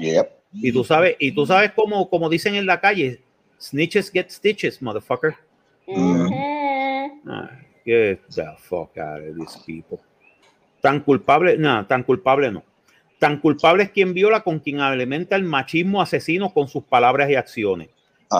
[0.00, 0.30] Yep.
[0.52, 3.20] Y tú sabes, y tú sabes cómo, como dicen en la calle,
[3.60, 5.34] snitches get stitches, motherfucker.
[7.26, 7.50] Ah,
[7.84, 9.98] get the fuck out of these people.
[10.80, 12.62] Tan culpable, no, tan culpable no.
[13.18, 17.36] Tan culpable es quien viola con quien alimenta el machismo asesino con sus palabras y
[17.36, 17.88] acciones.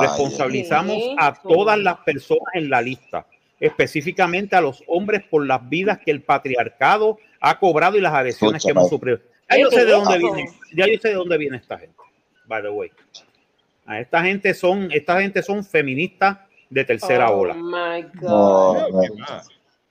[0.00, 3.26] Responsabilizamos a todas las personas en la lista,
[3.60, 8.56] específicamente a los hombres por las vidas que el patriarcado ha cobrado y las agresiones
[8.56, 9.20] Escucha, que hemos sufrido.
[9.50, 11.94] Ya yo sé de dónde viene, ya yo sé de dónde viene esta gente.
[12.46, 12.90] By the way,
[13.86, 16.38] a esta gente son, esta gente son feministas
[16.70, 17.54] de tercera Oh ola.
[17.54, 19.06] my God.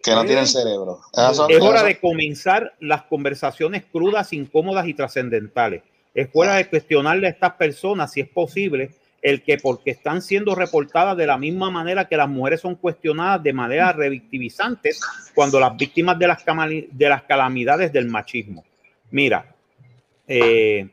[0.01, 0.99] que no tienen cerebro.
[1.33, 5.81] Son- Es hora de comenzar las conversaciones crudas, incómodas y trascendentales.
[6.13, 10.53] Es hora de cuestionarle a estas personas si es posible el que porque están siendo
[10.55, 14.99] reportadas de la misma manera que las mujeres son cuestionadas de manera revictimizantes
[15.33, 16.43] cuando las víctimas de las,
[16.91, 18.65] de las calamidades del machismo.
[19.13, 19.55] Mira,
[20.27, 20.89] eh,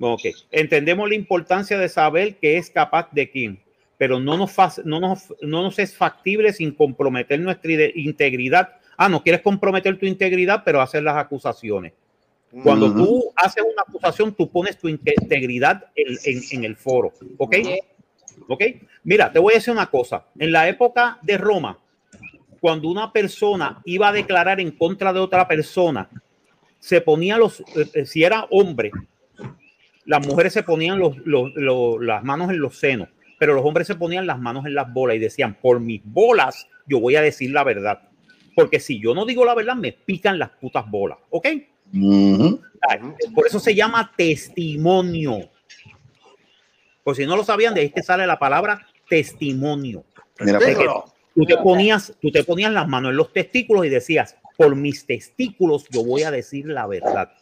[0.00, 3.60] ok, entendemos la importancia de saber que es capaz de quién,
[3.98, 8.70] pero no nos, fa- no nos, no nos es factible sin comprometer nuestra integridad.
[8.96, 11.92] Ah, no quieres comprometer tu integridad, pero hacer las acusaciones.
[12.62, 17.12] Cuando tú haces una acusación, tú pones tu inte- integridad en, en- en el foro.
[17.36, 17.56] ¿Ok?
[18.48, 18.62] ¿Ok?
[19.02, 20.24] Mira, te voy a decir una cosa.
[20.38, 21.78] En la época de Roma,
[22.60, 26.08] cuando una persona iba a declarar en contra de otra persona,
[26.84, 28.90] se ponía los, eh, eh, si era hombre,
[30.04, 33.86] las mujeres se ponían los- los- los- las manos en los senos, pero los hombres
[33.86, 37.22] se ponían las manos en las bolas y decían, por mis bolas, yo voy a
[37.22, 38.02] decir la verdad.
[38.54, 41.16] Porque si yo no digo la verdad, me pican las putas bolas.
[41.30, 41.48] ¿Ok?
[43.34, 45.48] Por eso se llama testimonio.
[47.02, 50.04] Por si no lo sabían, de ahí que sale la palabra testimonio.
[50.40, 54.36] Mira, pero- tú te ponías, tú te ponías las manos en los testículos y decías,
[54.56, 57.32] por mis testículos yo voy a decir la verdad.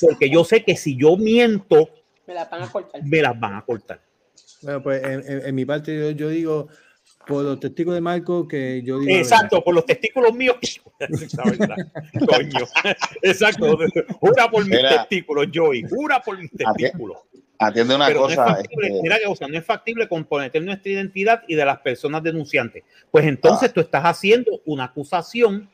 [0.00, 1.88] Porque yo sé que si yo miento,
[2.26, 3.02] Me la van a cortar.
[3.04, 4.00] me las van a cortar.
[4.62, 6.68] Bueno, pues en, en- en mi parte yo, yo digo,
[7.26, 9.12] por los testigos de Marco, que yo digo.
[9.16, 10.56] Exacto, por los testículos míos.
[11.36, 11.76] La verdad.
[12.26, 12.66] Coño.
[13.22, 13.76] Exacto.
[14.20, 14.90] Jura por mis Mira.
[14.90, 15.82] testículos, Joey.
[15.88, 17.18] Jura por mis testículos.
[17.58, 18.54] Atiende una Pero no es cosa.
[18.56, 21.78] factible, este, mira que, o sea, no es factible comprometer nuestra identidad y de las
[21.78, 22.84] personas denunciantes.
[23.10, 23.72] Pues entonces Ah.
[23.72, 25.68] tú estás haciendo una acusación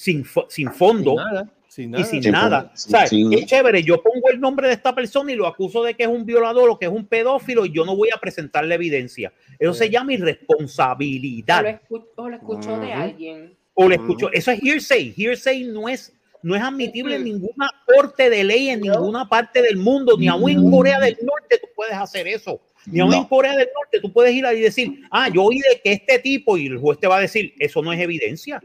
[0.00, 2.00] sin, fo- sin fondo Sin nada, sin nada.
[2.02, 2.72] y sin Sin nada.
[2.74, 3.10] ¿Sabes?
[3.10, 6.08] Qué chévere, yo pongo el nombre de esta persona y lo acuso de que es
[6.08, 9.30] un violador o que es un pedófilo y yo no voy a presentarle evidencia.
[9.58, 11.64] Eso se llama O lo, irresponsabilidad.
[11.66, 13.54] escu- o lo escuchó de alguien.
[13.74, 15.14] O le escucho, eso es hearsay.
[15.16, 17.30] Hearsay no es, no es admitible en Ujú.
[17.32, 21.58] ninguna corte de ley en ninguna parte del mundo, ni aún en Corea del Norte
[21.60, 22.58] tú puedes hacer eso.
[22.86, 23.18] Ni aún No.
[23.18, 25.92] en Corea del Norte tú puedes ir ahí y decir, ah, yo oí de que
[25.92, 28.62] este tipo, y el juez te va a decir, eso no es evidencia.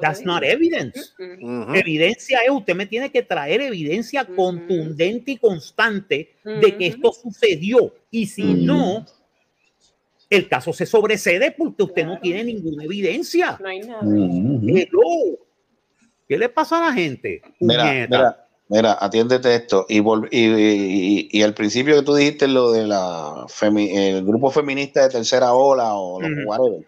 [0.00, 1.00] That's not evidence.
[1.74, 7.92] Evidencia es, usted me tiene que traer evidencia contundente y constante de que esto sucedió.
[8.10, 9.04] Y si no,
[10.30, 13.58] el caso se sobrecede porque usted no tiene ninguna evidencia.
[13.60, 14.02] No hay nada.
[14.02, 15.38] Hello.
[16.28, 17.42] ¿Qué le pasa a la gente?
[17.60, 19.86] Mira, mira, mira, atiéndete esto.
[19.88, 24.50] Y, vol- y, y- y al principio que tú dijiste lo de la el grupo
[24.50, 26.48] feminista de tercera ola o lo Ujú.
[26.48, 26.86] whatever.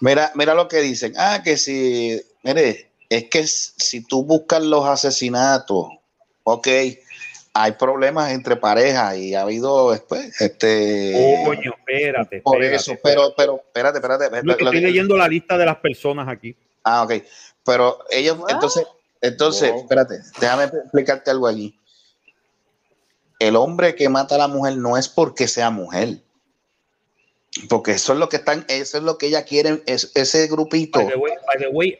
[0.00, 1.12] Mira, mira lo que dicen.
[1.16, 5.86] Ah, que si, mire, es que si tú buscas los asesinatos,
[6.44, 6.68] ok,
[7.54, 12.40] hay problemas entre parejas y ha habido después, este, Coño, espérate.
[12.42, 13.32] por espérate, eso, espérate.
[13.34, 14.36] pero, pero, espérate, espérate.
[14.36, 16.54] Yo lo- estoy leyendo la lista de las personas aquí.
[16.84, 17.14] Ah, ok.
[17.64, 18.86] Pero ellos, entonces,
[19.22, 19.80] entonces, Wow.
[19.82, 21.78] espérate, déjame explicarte algo aquí.
[23.38, 26.18] El hombre que mata a la mujer no es porque sea mujer.
[27.68, 30.98] Porque eso es lo que están, eso es lo que ella quiere, es, ese grupito.
[31.00, 31.32] By the way,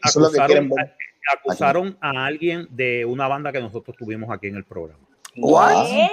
[0.01, 0.95] by the
[1.33, 4.99] acusaron, a alguien de una banda que nosotros tuvimos aquí en el programa.
[5.37, 5.85] What?
[5.85, 6.09] ¿Qué?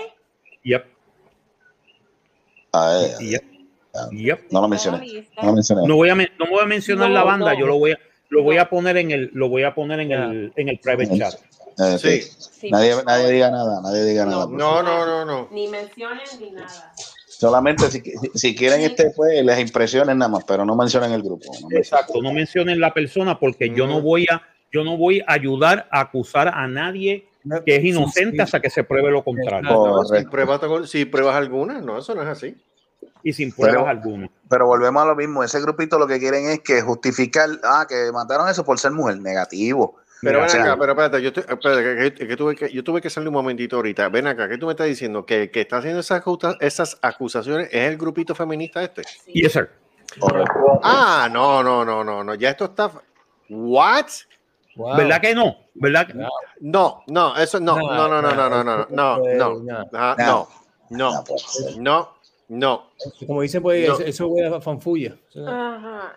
[0.65, 0.85] Yep,
[2.73, 3.45] A ver, yep.
[4.13, 4.47] Yep.
[4.51, 5.27] No lo mencioné.
[5.41, 5.87] No lo mencioné.
[5.87, 7.59] No voy a men- no voy a mencionar No, la banda, no.
[7.61, 10.13] yo lo voy a lo voy a poner en el lo voy a poner en
[10.13, 11.35] el en el private chat.
[11.79, 12.23] Eh, Sí.
[12.57, 14.47] Sí, Nadie, nadie diga nada, nadie diga nada.
[14.51, 15.49] No, no, no, no.
[15.53, 16.93] Ni mencionen ni nada.
[17.29, 21.23] Solamente si, si- si quieren este pues les impresionen nada más, pero no mencionen el
[21.23, 21.45] grupo.
[21.47, 21.79] no mencionen.
[21.79, 25.87] Exacto, no mencionen la persona porque yo no voy a yo no voy a ayudar
[25.91, 27.29] a acusar a nadie
[27.65, 30.31] que es inocente hasta que se pruebe lo contrario Correcto.
[30.31, 32.57] pruebas, si pruebas alguna, no, eso no es así.
[33.29, 34.31] Y sin pruebas Pero- algunas.
[34.49, 35.43] Pero volvemos a lo mismo.
[35.43, 39.19] Ese grupito lo que quieren es que justificar, ah, que mataron eso por ser mujer.
[39.21, 39.97] Negativo.
[40.23, 43.01] Pero ven acá, pero espérate, yo, tu- espérate, que- que- que tuve que, yo tuve
[43.03, 44.09] que salir un momentito ahorita.
[44.09, 45.27] Ven acá, ¿qué tú me estás diciendo?
[45.27, 46.23] ¿Que, que está haciendo esas,
[46.61, 49.03] esas acusaciones es el grupito feminista este?
[49.05, 49.33] Sí.
[49.43, 49.69] Yes, sir.
[50.83, 52.91] Ah, no, no, no, no, no, ya esto está...
[53.49, 54.07] ¿What?
[54.77, 54.97] Wow.
[54.97, 55.57] ¿Verdad que no?
[55.75, 56.07] ¿Verdad?
[56.07, 56.29] que- No.
[56.61, 59.85] No, no, eso no, No, no, no, no, no, no, no, no, no, no, no.
[59.93, 60.25] Ah, No.
[60.27, 60.49] no,
[60.91, 61.77] No no, puede ser.
[61.79, 62.16] no, no.
[63.27, 63.99] Como dicen, pues, No.
[63.99, 65.17] eso- huele a fanfulla.
[65.47, 66.17] Ajá.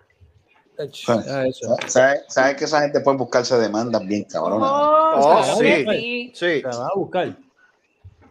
[1.07, 1.45] Ah.
[1.87, 4.61] ¿Sabes sabe que esa gente puede buscarse demandas bien cabrón?
[4.63, 5.85] Oh, claro sí.
[5.85, 6.31] sí.
[6.33, 7.37] Sí, La van a buscar.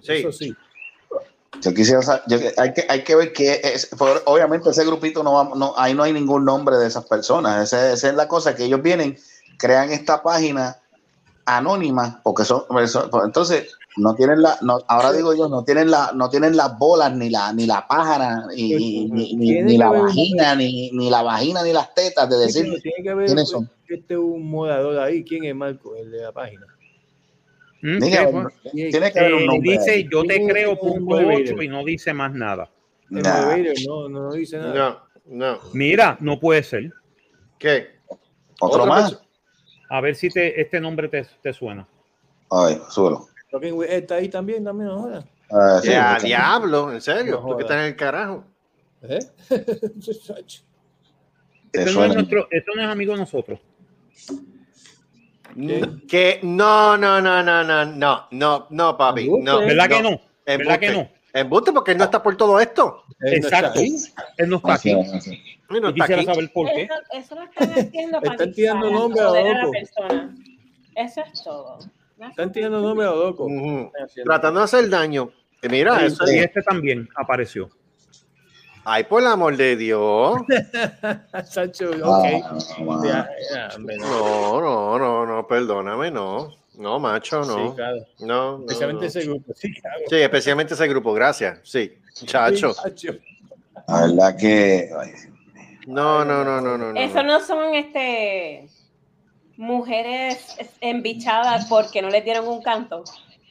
[0.01, 0.13] sí.
[0.13, 0.57] Eso sí.
[1.61, 5.23] Yo quisiera saber, yo- hay, que, hay que ver que es, por- obviamente ese grupito
[5.23, 7.65] no va, no, ahí no hay ningún nombre de esas personas.
[7.65, 9.19] Ese- Esa es la cosa que ellos vienen,
[9.59, 10.79] crean esta página
[11.45, 16.13] anónima, porque son, son- entonces no tienen la, no, ahora digo yo, no tienen la,
[16.15, 20.55] no tienen las bolas, ni la, ni la pájara, ni, ni- ni que la vagina,
[20.55, 23.71] ni, ni la vagina, ni las tetas de Sí, decir tiene que haber quiénes son.
[23.89, 25.23] este un moderador ahí.
[25.25, 25.95] ¿Quién es Marco?
[25.97, 26.67] El de la página.
[27.83, 27.99] ¿Mm?
[27.99, 28.71] Tiene que ¿Qué haber- fue?
[28.91, 29.71] tiene que haber un Eh, nombre.
[29.73, 30.09] dice ahí.
[30.11, 31.43] yo te Tiene creo un punto moderator.
[31.55, 32.71] 8 y no dice más nada.
[33.11, 33.57] Nah.
[33.87, 35.03] no, no dice nada.
[35.27, 35.59] No, no.
[35.75, 36.93] Mira, no puede ser.
[37.59, 37.99] ¿Qué?
[38.61, 39.13] Otro Otra más.
[39.13, 39.23] perso-
[39.91, 41.87] A ver si te, este nombre te, te suena.
[42.51, 43.27] Ay, súbelo.
[43.51, 45.25] Talking with Ed está ahí también, también, jodas.
[45.51, 48.45] Ah, sí, Ya, diablo, en serio, No tú que estás en el carajo.
[49.03, 49.19] ¿Eh?
[51.71, 53.61] Te Este no, es nuestro, este no es amigo de nosotros.
[56.09, 59.29] Que no, no, no, no, no, no, no, no, papi.
[59.41, 60.21] No, ¿Verdad que no?
[60.47, 61.09] ¿Verdad que no?
[61.33, 63.05] Embuste porque él no está por todo esto.
[63.21, 63.81] Está Exacto.
[63.81, 64.91] Él no está aquí.
[64.91, 64.99] Él
[65.69, 66.33] no está quisiera aquí.
[66.33, 66.83] saber por qué.
[66.83, 70.37] Eso, eso lo están haciendo para Están tirando nombre a la persona.
[70.95, 71.79] Eso es todo.
[72.21, 73.45] Están tirando nombre a loco.
[73.45, 73.87] Ujú.
[73.87, 74.31] Están haciendo.
[74.31, 75.31] Tratando de hacer daño.
[75.69, 76.45] Mira, Y- eso y es.
[76.47, 77.69] este también apareció.
[78.85, 80.41] Ay, por el amor de Dios.
[81.45, 82.79] Sancho, Ah, ok.
[82.81, 84.61] no, Ya, ya, hombre, no.
[84.61, 86.57] No, no, no, perdóname, no.
[86.77, 87.71] No, macho, no.
[87.71, 87.99] Sí, claro.
[88.21, 89.09] No, no, Especialmente no.
[89.09, 89.53] ese grupo.
[89.55, 89.99] Sí, claro.
[90.09, 91.59] Sí, especialmente ese grupo, gracias.
[91.65, 92.73] Sí, chacho.
[92.95, 93.09] Sí.
[93.89, 94.89] La verdad que.
[94.99, 95.11] ay,
[95.89, 96.93] No, no, no, no, no.
[96.93, 97.01] no.
[97.01, 98.69] Eso no son este
[99.59, 103.05] mujeres embichadas porque no les dieron un canto.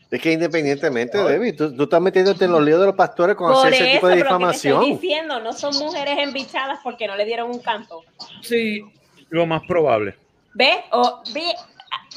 [0.10, 3.52] Es que independientemente, David, tú, tú estás metiéndote en los líos de los pastores con
[3.52, 4.84] Por hacer ese eso, tipo de te estoy difamación.
[4.86, 8.04] diciendo, no son mujeres embichadas porque no le dieron un canto.
[8.42, 8.86] Sí,
[9.30, 10.16] lo más probable.
[10.54, 10.78] ¿Ves?
[10.94, 11.44] O, ve,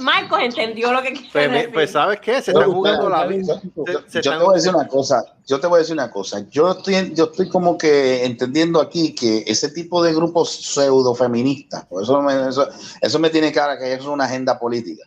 [0.00, 1.72] Marcos entendió lo que quiero Pues, decir.
[1.72, 2.40] pues, ¿sabes qué?
[2.42, 3.60] Se Yo- están jugando la vida.
[3.76, 5.92] Yo, Se- se yo te voy a decir una cosa, yo te voy a decir
[5.94, 6.44] una cosa.
[6.50, 11.84] Yo estoy, yo estoy como que entendiendo aquí que ese tipo de grupos pseudo feministas,
[11.86, 12.68] por eso me, eso,
[13.00, 15.04] eso me tiene cara que es una agenda política.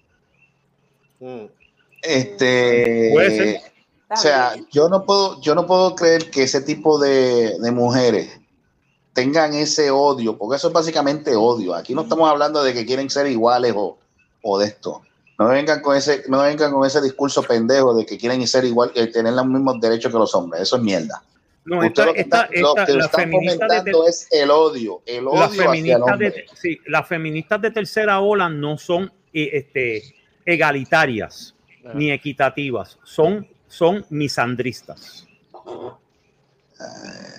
[1.20, 1.46] Mm.
[2.02, 3.48] Este, Puede ser.
[3.56, 7.72] Está o sea, yo no puedo, yo no puedo creer que ese tipo de, de
[7.72, 8.30] mujeres
[9.14, 11.74] tengan ese odio, porque eso es básicamente odio.
[11.74, 13.98] Aquí no estamos hablando de que quieren ser iguales o,
[14.44, 15.02] o de esto.
[15.40, 18.92] No vengan con ese, no vengan con ese discurso pendejo de que quieren ser igual,
[18.94, 20.62] eh, tener los mismos derechos que los hombres.
[20.62, 21.24] Eso es mierda.
[21.66, 25.02] No, esta, lo que esta, está- lo que la están feminista de, es el odio,
[25.06, 29.12] el odio las hacia el feministas de, sí, las feministas de tercera ola no son
[29.34, 30.04] eh, este,
[30.46, 31.94] egalitarias Ajá.
[31.98, 35.26] ni equitativas, son, son misandristas.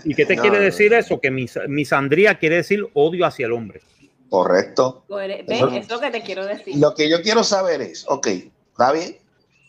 [0.04, 1.20] ¿Y qué te No, quiere decir eso?
[1.20, 3.82] Que mis- misandría quiere decir odio hacia el hombre.
[4.34, 5.04] Correcto.
[5.08, 5.44] ¿Ves?
[5.46, 6.76] Eso- Es lo que te quiero decir.
[6.76, 9.16] Lo que yo quiero saber es, ok, está bien,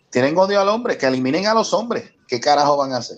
[0.10, 2.12] tienen odio al hombre, que eliminen a los hombres.
[2.28, 3.18] ¿Qué carajo van a hacer?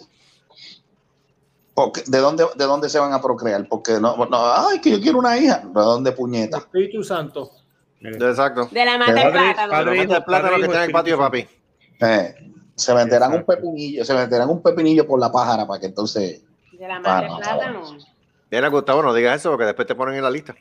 [1.73, 3.65] Porque, ¿de, dónde, ¿De dónde se van a procrear?
[3.69, 5.59] Porque no, no, ay, que yo quiero una hija.
[5.63, 6.57] ¿De dónde puñeta?
[6.57, 7.49] Espíritu Santo.
[8.01, 8.67] Exacto.
[8.69, 9.71] De la mata de plátano.
[9.71, 11.47] padre- el plátano que en el patio, papi.
[12.01, 12.35] Eh,
[12.75, 16.41] se meterán un pepinillo, se meterán un pepinillo por la pájara para que entonces.
[16.73, 17.97] De la mata de plátano.
[18.51, 20.55] Mira, Gustavo, no digas eso porque después te ponen en la lista.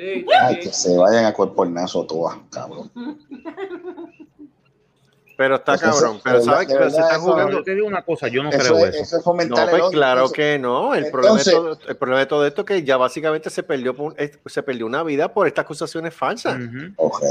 [0.00, 0.60] Sí, Ay, sí.
[0.62, 2.90] que se vayan a cuerpo el nazo todas, cabrón.
[5.36, 6.20] Pero está eso- cabrón.
[6.22, 7.52] Pero verdad- sabes que se eso- jugando.
[7.58, 9.02] Yo te digo una cosa, yo no Eso creo es, eso.
[9.02, 10.94] eso es fomentar No, el pues claro Entonces, que no.
[10.94, 13.62] El, Entonces- problema de todo, el problema de todo esto es que ya básicamente se
[13.62, 13.94] perdió,
[14.46, 16.58] se perdió una vida por estas acusaciones falsas.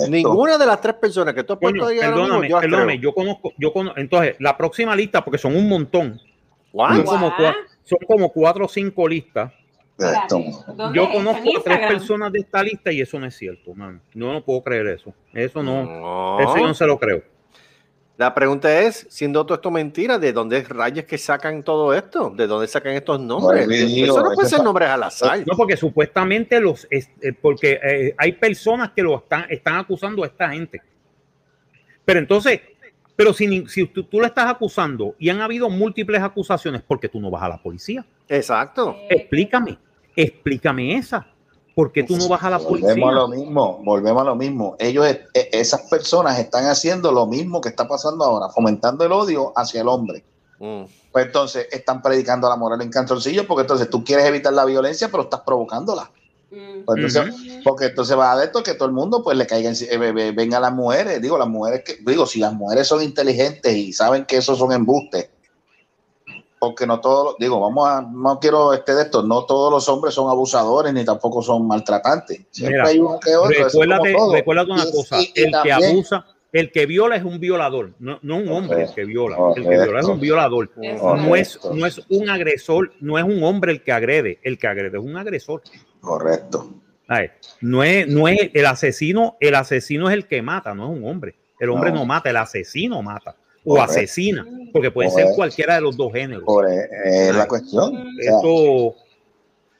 [0.09, 2.99] Ninguna de las tres personas que tú has puesto ahí ahora mismo, perdóname, yo perdóname,
[2.99, 6.19] yo conozco, yo conozco, entonces, la próxima lista, porque son un montón,
[6.71, 7.31] son como,
[7.83, 9.58] son cuatro o cinco listas Esto.
[9.58, 9.58] ¿Dónde
[10.93, 14.01] Yo conozco a tres personas de esta lista y eso no es cierto, man.
[14.13, 15.13] No, no puedo creer eso.
[15.33, 16.39] Eso no, No.
[16.39, 17.23] eso yo no se lo creo.
[18.17, 22.29] La pregunta es, siendo todo esto mentira, ¿de dónde rayos que sacan todo esto?
[22.29, 23.65] ¿De dónde sacan estos nombres?
[23.65, 25.39] Bueno, digo, eso no puede ser nombres al azar.
[25.47, 30.23] No, porque supuestamente los, es- eh, porque eh, hay personas que lo están, están acusando
[30.23, 30.81] a esta gente.
[32.03, 32.59] Pero entonces,
[33.15, 37.21] pero si, tú, tú le estás acusando y han habido múltiples acusaciones, ¿por qué tú
[37.21, 38.05] no vas a la policía?
[38.27, 38.97] Exacto.
[39.09, 39.77] Eh, Explícame,
[40.23, 41.25] explícame esa.
[41.75, 42.89] ¿Por qué tú no vas a la policía?
[42.89, 44.75] Volvemos a lo mismo, volvemos a lo mismo.
[44.79, 49.53] Ellos, e- esas personas están haciendo lo mismo que está pasando ahora, fomentando el odio
[49.55, 50.23] hacia el hombre.
[50.59, 50.83] Mm.
[51.11, 55.07] Pues entonces están predicando la moral en cantoncillo porque entonces tú quieres evitar la violencia,
[55.09, 56.11] pero estás provocándola.
[56.51, 56.83] mm.
[56.85, 59.71] Pues entonces, Porque entonces va a de esto que todo el mundo pues le caiga,
[59.71, 63.01] eh, ve- ve- venga las mujeres, digo, las mujeres que, digo, si las mujeres son
[63.03, 65.29] inteligentes y saben que esos son embustes,
[66.59, 70.13] porque no todos, digo, vamos a, no quiero este de esto, no todos los hombres
[70.13, 72.41] son abusadores ni tampoco son maltratantes.
[72.51, 73.49] Siempre Mira, hay uno que otro.
[73.57, 74.15] Recuérdate,
[74.71, 78.19] una Y- cosa, y- y el que abusa, el que viola es un violador, no,
[78.23, 80.71] no un hombre el que viola, el que viola es un violador.
[80.75, 84.67] No es, no es un agresor, no es un hombre el que agrede, el que
[84.67, 85.61] agrede es un agresor.
[86.01, 86.69] Correcto.
[87.07, 87.27] Ay,
[87.61, 91.07] No es, no es el asesino, el asesino es el que mata, no es un
[91.09, 91.35] hombre.
[91.59, 92.05] El hombre no, No.
[92.05, 93.91] mata, el asesino mata o Correcto.
[93.93, 95.35] asesina, porque puede ser Correcto.
[95.35, 96.43] cualquiera de los dos géneros.
[96.45, 98.07] Por, eh, eh, la cuestión.
[98.19, 98.95] Esto,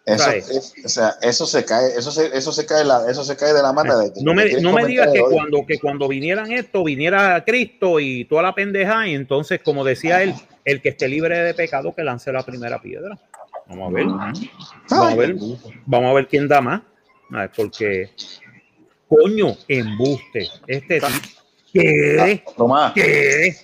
[0.05, 0.49] eso, ¿sabes?
[0.49, 3.53] es- o sea, eso se cae, eso se, eso se cae, la, eso se cae
[3.53, 3.97] de la mata.
[3.99, 7.99] De que no me, no me digas que cuando, que cuando vinieran esto, viniera Cristo
[7.99, 10.33] y toda la pendeja, y entonces, como decía él,
[10.65, 13.17] el que esté libre de pecado, que lance la primera piedra.
[13.67, 14.05] Vamos a ver.
[14.05, 14.41] Vamos
[14.89, 15.35] a ver,
[15.85, 16.81] vamos a ver quién da más.
[17.55, 18.09] Porque,
[19.07, 20.47] coño, embuste.
[20.65, 21.11] Este tipo.
[21.71, 22.43] ¿Qué?
[22.57, 23.55] Tomás, ¿Qué?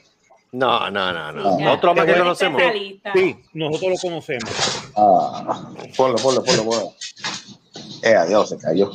[0.55, 1.59] No, no, no, no.
[1.59, 2.61] Ya, Otro más que conocemos.
[3.13, 4.49] Sí, nosotros lo conocemos.
[4.95, 6.93] ah, ponlo, ponlo, ponlo, ponlo.
[8.01, 8.89] Eh, adiós, se cayó.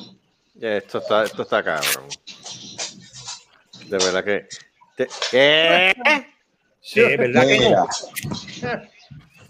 [0.58, 2.04] Esto está, esto está cabrón.
[3.88, 4.46] De verdad que.
[4.96, 5.92] te- ¿Qué?
[6.80, 7.86] Sí, ¿verdad que no?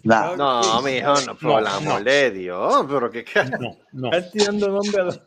[0.02, 2.04] Nah, No, mijo, no, por el No, amor no.
[2.10, 4.06] de Dios, pero qué ca- No, no.
[4.10, 5.20] Estás tirando nombre a los-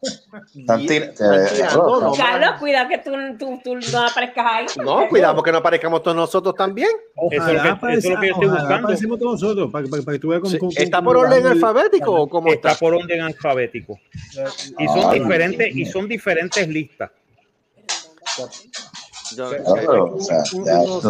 [0.56, 4.66] no, Carlos, cuidado que tú, tú, tú no aparezcas ahí.
[4.84, 6.90] No, cuidado que no aparezcamos todos nosotros también.
[7.32, 8.76] Eso es lo que- eso es lo que yo estoy ojalá buscando.
[8.88, 10.52] aparecemos todos nosotros, para, para- para que tú veas cómo...
[10.52, 12.80] Sí, cómo- ¿Está por orden el- alfabético o cómo Está está?
[12.80, 14.00] por orden alfabético.
[14.80, 17.12] Y son Ah, diferentes, y son diferentes listas.
[19.36, 21.02] Yo- No, pero, o sea, ya esto-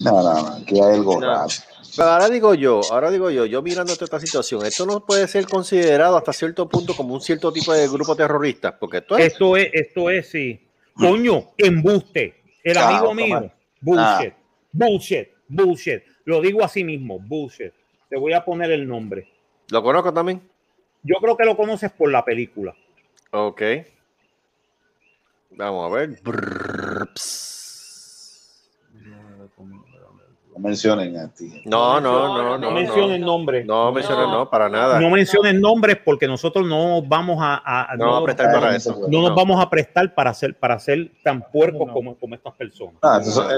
[0.00, 1.26] no, no, no, aquí hay algo No.
[1.26, 1.48] raro.
[1.96, 5.26] Pero ahora digo yo, ahora digo yo, yo mirando toda esta situación, esto no puede
[5.28, 9.32] ser considerado hasta cierto punto como un cierto tipo de grupo terrorista, porque esto es
[9.32, 10.60] Esto es, esto es, sí.
[10.94, 12.42] Coño, embuste.
[12.62, 13.50] El Ah, amigo mío.
[13.80, 14.34] Bullshit.
[14.72, 15.28] Bullshit.
[15.48, 16.02] Bullshit.
[16.24, 17.18] Lo digo así mismo.
[17.18, 17.72] Bullshit.
[18.08, 19.28] Te voy a poner el nombre.
[19.70, 20.40] lo conozco también.
[21.02, 22.74] Yo creo que lo conoces por la película.
[23.30, 23.62] Ok.
[25.50, 26.18] Vamos a ver.
[26.22, 27.08] Brrr,
[30.56, 31.60] No mencionen a ti.
[31.66, 32.70] No, no, no, No no.
[32.70, 33.66] menciones No, nombres.
[33.66, 34.98] no menciones, no, para nada.
[34.98, 37.60] No menciones nombres porque nosotros no vamos a,
[37.92, 38.92] a- No prestar para eso.
[39.08, 39.36] no nos No.
[39.36, 42.94] vamos a prestar para ser, para ser tan puercos como, como estas personas.
[43.02, 43.52] Ah, esos,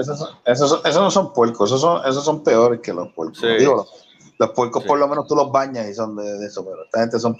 [0.45, 3.37] esos, esos, no son puercos, esos son, esos son peores que los puercos.
[3.39, 3.47] Sí.
[3.57, 4.05] Digo, los,
[4.37, 4.87] los puercos Sí.
[4.89, 7.37] por lo menos tú los bañas y son de, de eso, pero esta gente son.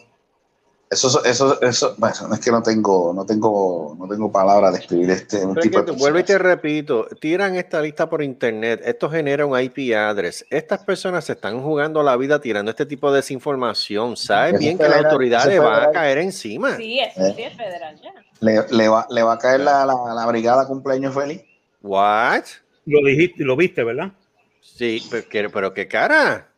[0.92, 5.12] Eso, eso, eso, bueno, es que no tengo, no tengo, no tengo palabras de escribir
[5.12, 9.46] este un tipo de vuelvo y te repito, tiran esta lista por internet, esto genera
[9.46, 10.44] un IP address.
[10.50, 14.18] Estas personas se están jugando la vida tirando este tipo de desinformación.
[14.18, 15.94] Sabes Eso bien es que las federal, autoridades van a federal.
[15.94, 16.76] caer encima.
[16.76, 17.34] Sí, eso ¿Eh?
[17.36, 18.14] sí es federal ya.
[18.40, 21.44] Le, le va, le va a caer la, la, la brigada cumpleaños feliz.
[21.84, 22.46] What?
[22.86, 24.12] Lo dijiste, lo viste, ¿verdad?
[24.60, 26.49] Sí, pero, pero qué cara.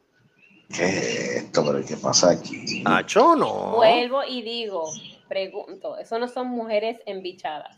[0.76, 1.64] ¿Qué es esto?
[1.66, 2.84] ¿Pero qué pasa aquí?
[2.86, 3.74] Acho, no.
[3.76, 4.84] Vuelvo y digo,
[5.28, 7.76] pregunto, eso no son mujeres embichadas.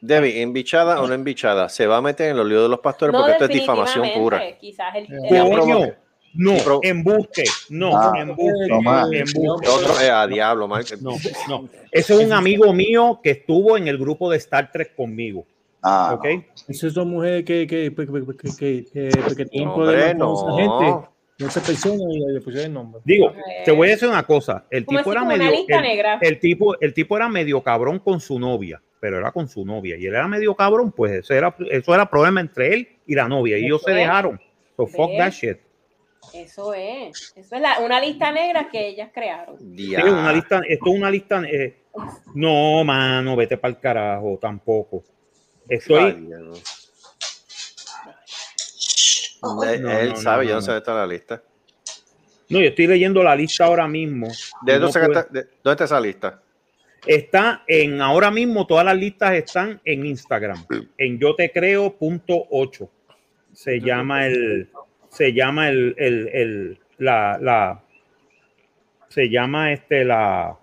[0.00, 3.12] Debbie, embichada o no embichada, se va a meter en los líos de los pastores
[3.12, 4.58] No, porque esto es difamación pura.
[4.58, 6.00] Quizás el, el-
[6.36, 9.08] no, pero- embuste, no, Ah, embuste, toma.
[9.12, 9.68] embuste.
[9.70, 10.96] Otro, eh, a diablo, Mike.
[11.00, 11.12] No,
[11.48, 11.68] no.
[11.92, 15.46] Ese es un amigo mío que estuvo en el grupo de Star Trek conmigo,
[15.80, 16.26] Ah, ¿ok?
[16.68, 20.34] Esas son mujeres que, que, que, que, que, que, que- que problemas no.
[20.34, 21.08] con esa gente,
[21.38, 23.00] con esa persona y le pusieron el nombre.
[23.04, 23.32] Digo,
[23.64, 25.50] te voy a decir una cosa, el tipo era medio,
[26.20, 29.96] el, tipo, el tipo era medio cabrón con su novia, pero era con su novia
[29.96, 33.28] y él era medio cabrón, pues eso era, eso era problema entre él y la
[33.28, 34.40] novia y ellos se dejaron.
[34.76, 35.18] So fuck ¿Ves?
[35.18, 35.58] that shit.
[36.32, 37.32] Eso es.
[37.36, 39.58] Eso es la- una lista negra que ellas crearon.
[39.76, 41.42] Sí, una lista, esto es una lista.
[41.48, 41.82] eh,
[42.34, 45.04] no, mano, vete para el carajo, tampoco.
[45.68, 45.98] Estoy.
[46.02, 46.28] Ay.
[49.66, 51.42] Él, No, él sabe, yo no sé dónde está la lista.
[52.48, 54.28] No, yo estoy leyendo la lista ahora mismo.
[54.62, 56.40] ¿De dónde, de- ¿Dónde está esa lista?
[57.06, 60.64] Está en, ahora mismo todas las listas están en Instagram,
[60.96, 62.90] en yo te creo punto ocho.
[63.52, 64.70] Se llama el,
[65.10, 67.82] se llama el, el, el- la, la,
[69.08, 70.56] se llama este, la,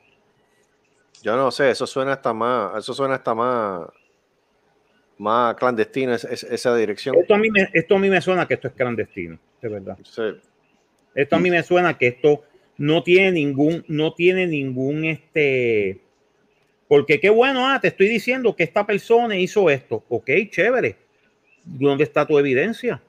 [1.21, 3.87] Yo no sé, eso suena hasta más, eso suena hasta más,
[5.21, 7.15] más clandestino es- es- esa dirección.
[7.15, 9.97] esto a mí me, esto a mí me suena que esto es clandestino, de verdad.
[10.03, 10.23] Sí.
[11.13, 12.43] Esto a mí me suena que esto
[12.77, 15.99] no tiene ningún, no tiene ningún este,
[16.87, 20.03] porque qué bueno, ah, te estoy diciendo que esta persona hizo esto.
[20.09, 20.95] Ok, chévere.
[21.63, 23.01] ¿Dónde está tu evidencia?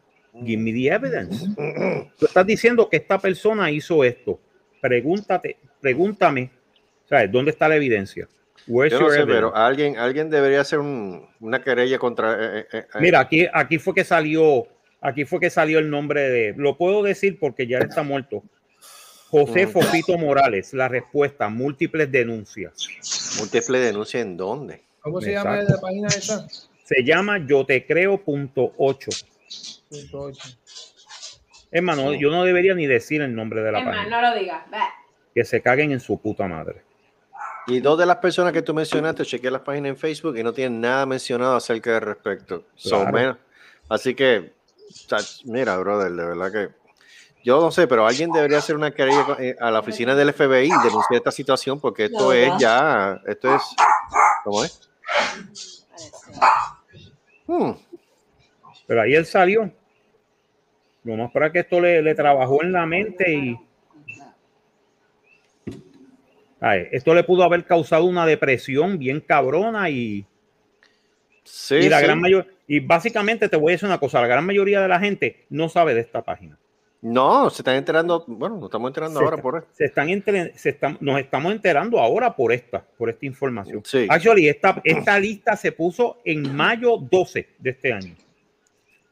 [0.44, 1.46] Give me the evidence.
[2.18, 4.38] Tú estás diciendo que esta persona hizo esto.
[4.80, 6.50] Pregúntate, pregúntame,
[7.08, 7.30] ¿sabes?
[7.32, 8.28] ¿Dónde está la evidencia?
[8.66, 9.34] Where's Yo no your sé, evidence?
[9.36, 12.32] pero alguien, alguien debería hacer un- una querella contra.
[12.60, 14.66] eh, eh, eh, Mira, aquí, aquí fue que salió,
[15.00, 18.42] aquí fue que salió el nombre de, lo puedo decir porque ya está muerto.
[19.30, 19.70] José Mm.
[19.70, 22.86] Fofito Morales, la respuesta, múltiples denuncias.
[23.38, 24.82] múltiple denuncia en dónde.
[25.00, 25.50] ¿Cómo se Exacto.
[25.62, 26.46] llama la página esa?
[26.84, 29.10] Se llama yo te creo.8.
[29.88, 30.48] Punto ocho.
[31.70, 34.20] Hermano, yo no debería ni decir el nombre de la más, página.
[34.20, 34.62] no lo digas.
[34.70, 34.90] Bah.
[35.34, 36.82] Que se caguen en su puta madre.
[37.66, 40.52] Y dos de las personas que tú mencionaste, chequeé las páginas en Facebook y no
[40.52, 42.64] tienen nada mencionado acerca del respecto.
[42.74, 43.12] So, Claro.
[43.12, 43.36] menos-
[43.88, 44.52] así que,
[45.44, 46.82] mira, brother, de verdad que.
[47.44, 50.66] Yo no sé, pero alguien debería hacer una querella eh, a la oficina del FBI
[50.66, 53.20] y denunciar esta situación porque esto es ya.
[53.26, 53.62] Esto es.
[54.44, 54.88] ¿Cómo es?
[57.46, 57.72] Hmm.
[58.86, 59.70] Pero ahí él salió.
[61.04, 63.58] Lo más para que esto le, le trabajó en la mente y.
[66.64, 70.24] Ay, esto le pudo haber causado una depresión bien cabrona y,
[71.44, 72.04] Sí, y la sí.
[72.04, 75.00] gran mayor y básicamente te voy a decir una cosa, la gran mayoría de la
[75.00, 76.56] gente no sabe de esta página.
[77.02, 78.22] No, se están enterando.
[78.28, 79.68] Bueno, nos estamos enterando Se ahora está- por esto.
[79.72, 83.82] Se están entre- se están, nos estamos enterando ahora por esta, por esta información.
[83.84, 84.06] Sí.
[84.08, 88.14] Actually, esta, esta lista se puso en mayo 12 de este año.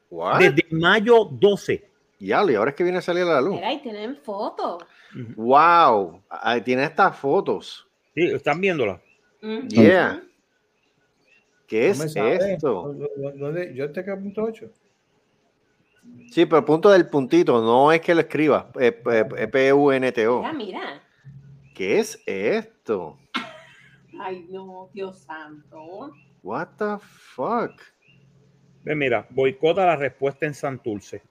[0.09, 0.39] What?
[0.39, 1.83] Desde mayo 12.
[2.19, 3.55] Ya, y ahora es que viene a salir a la luz.
[3.55, 4.83] Mira, y tienen fotos.
[5.35, 7.87] Wow, ahí tiene estas fotos.
[8.15, 9.01] Sí, están viéndola.
[9.41, 9.67] Ujú.
[9.67, 10.21] Yeah.
[11.67, 12.93] ¿Qué es esto?
[12.93, 13.73] ¿Dó- ¿Dónde?
[13.73, 14.69] Yo te creo punto ocho.
[16.29, 18.71] Sí, pero el punto del puntito no es que lo escriba.
[18.79, 20.39] eh, eh, eh, P-U-N-T-O.
[20.39, 21.03] Mira, mira.
[21.73, 23.17] ¿Qué es esto?
[24.19, 26.13] Ay, no, Dios santo.
[26.43, 27.81] What the fuck?
[28.83, 31.21] Mira, boicota la respuesta en Santurce.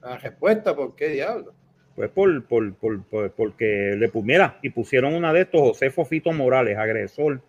[0.00, 1.54] La respuesta, ¿por qué diablo?
[2.00, 5.90] Pues por, por, por, por- porque le pu- mira, y pusieron una de estos, José
[5.90, 7.42] Fofito Morales, agresor,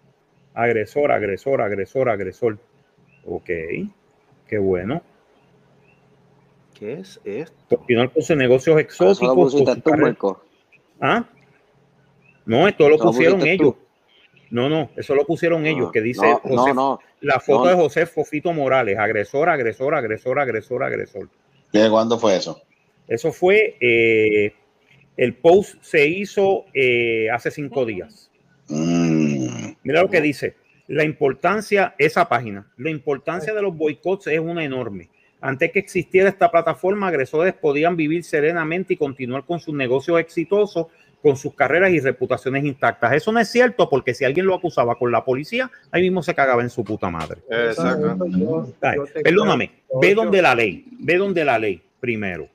[0.54, 2.58] agresor, agresor, agresor, agresor.
[3.26, 3.46] Ok,
[4.48, 5.02] qué bueno.
[6.78, 7.78] ¿Qué es esto?
[7.78, 10.38] Con sus negocios exóticos.
[11.00, 11.24] ¿Ah?
[12.46, 13.76] No, esto lo pusieron ellos.
[13.76, 13.78] tú.
[14.50, 17.00] No, no, eso lo pusieron ellos, No, que dice no, José- no, no.
[17.22, 17.70] la foto no.
[17.70, 21.30] de José Fofito Morales, agresor, agresor, agresor, agresor, agresor.
[21.72, 22.62] ¿De cuándo fue eso?
[23.12, 24.54] Eso fue, eh,
[25.18, 28.32] el post se hizo eh, hace cinco días.
[28.70, 30.56] Mm, Mira lo que dice.
[30.88, 35.10] La importancia, esa página, la importancia de los boicots es una enorme.
[35.42, 40.88] Antes que existiera esta plataforma, agresores podían vivir serenamente y continuar con sus negocios exitosos,
[41.22, 43.12] con sus carreras y reputaciones intactas.
[43.12, 46.34] Eso no es cierto porque si alguien lo acusaba con la policía, ahí mismo se
[46.34, 47.42] cagaba en su puta madre.
[47.50, 48.18] Exacto.
[49.22, 52.48] Perdóname, ve donde la ley, ve donde la ley primero.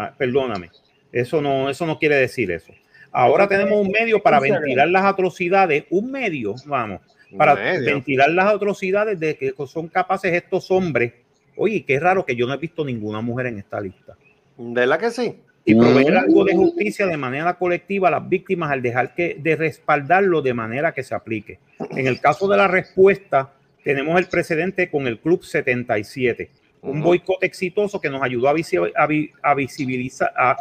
[0.00, 0.70] Ah, perdóname,
[1.12, 2.72] eso no, eso no quiere decir eso.
[3.12, 7.02] Ahora tenemos un medio para ventilar las atrocidades, un medio, vamos,
[7.36, 7.84] para Medio.
[7.84, 11.12] ventilar las atrocidades de que son capaces estos hombres.
[11.54, 14.16] Oye, qué raro que yo no he visto ninguna mujer en esta lista.
[14.56, 15.36] ¿De la que sí?
[15.66, 19.54] Y proveer algo de justicia de manera colectiva a las víctimas al dejar que de
[19.54, 21.58] respaldarlo de manera que se aplique.
[21.90, 23.52] En el caso de la respuesta,
[23.84, 26.50] tenemos el precedente con el Club 77,
[26.82, 30.56] un boicot exitoso que nos ayudó a, visi- a vi- a visibilizar, a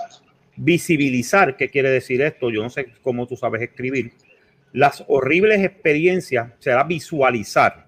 [0.55, 2.49] visibilizar, ¿qué quiere decir esto?
[2.49, 4.11] Yo no sé cómo tú sabes escribir.
[4.73, 7.85] Las horribles experiencias será visualizar.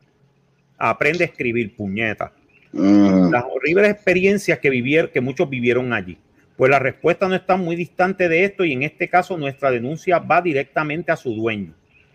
[0.78, 2.34] Aprende a escribir, puñeta
[2.72, 3.32] mm.
[3.32, 6.18] las horribles experiencias que vivieron, que muchos vivieron allí.
[6.56, 10.20] Pues la respuesta no está muy distante de esto y en este caso nuestra denuncia
[10.20, 11.74] va directamente a su dueño.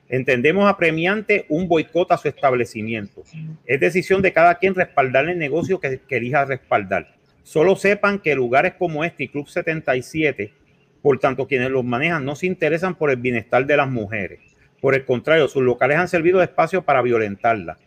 [0.09, 3.23] Entendemos apremiante un boicot a su establecimiento.
[3.65, 7.15] Es decisión de cada quien respaldar el negocio que, que elija respaldar.
[7.43, 10.53] Solo sepan que lugares como este y Club 77,
[11.03, 14.41] por tanto quienes los manejan no se interesan por el bienestar de las mujeres.
[14.81, 17.79] Por el contrario, sus locales han servido de espacio para violentarlas.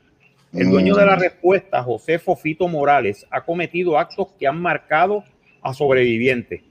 [0.53, 5.23] El dueño de la respuesta, José Fofito Morales, ha cometido actos que han marcado
[5.61, 6.61] a sobrevivientes.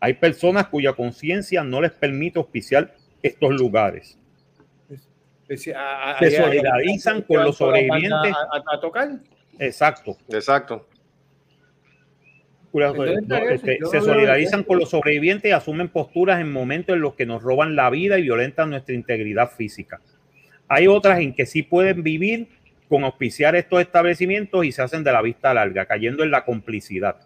[0.00, 4.16] Hay personas cuya conciencia no les permite auspiciar estos lugares.
[4.88, 5.37] Es decir, a- a-
[6.18, 8.32] Se solidarizan con los sobrevivientes.
[8.34, 9.08] A, a- a tocar.
[9.58, 10.16] Exacto.
[10.28, 10.86] Exacto.
[12.70, 16.94] Cuya- Entonces, no, eso, este, se solidarizan con los sobrevivientes y asumen posturas en momentos
[16.94, 20.00] en los que nos roban la vida y violentan nuestra integridad física.
[20.68, 22.48] Hay otras en que sí pueden vivir
[22.88, 27.16] con auspiciar estos establecimientos y se hacen de la vista larga, cayendo en la complicidad.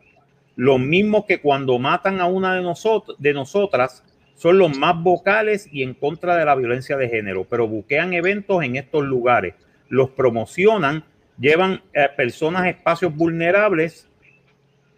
[0.54, 4.04] Los mismos que cuando matan a una de, nosotros, de nosotras
[4.43, 8.64] son los más vocales y en contra de la violencia de género, pero buquean eventos
[8.64, 9.55] en estos lugares,
[9.88, 11.05] los promocionan,
[11.38, 14.09] llevan eh, personas a espacios vulnerables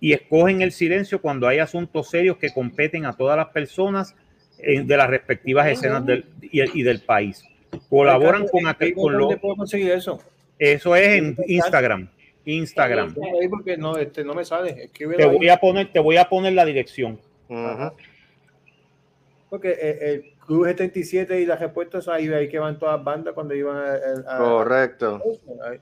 [0.00, 4.16] y escogen el silencio cuando hay asuntos serios que competen a todas las personas
[4.60, 7.44] eh, de las respectivas escenas del, y, y del país.
[7.90, 10.22] Colaboran con aquel, con lo, ¿Dónde puedo conseguir eso?
[10.58, 12.08] eso es en Instagram.
[12.46, 13.14] Instagram.
[13.50, 14.88] Porque no, este, no me sale.
[14.96, 15.36] Te ahí.
[15.36, 17.20] voy a poner, te voy a poner la dirección.
[17.50, 17.92] Ujú.
[19.54, 23.34] Porque el, el Club 77 y las respuestas ahí, ahí que van todas las bandas
[23.34, 23.92] cuando iban a.
[23.92, 25.22] a- a- Correcto.
[25.64, 25.78] Ahí,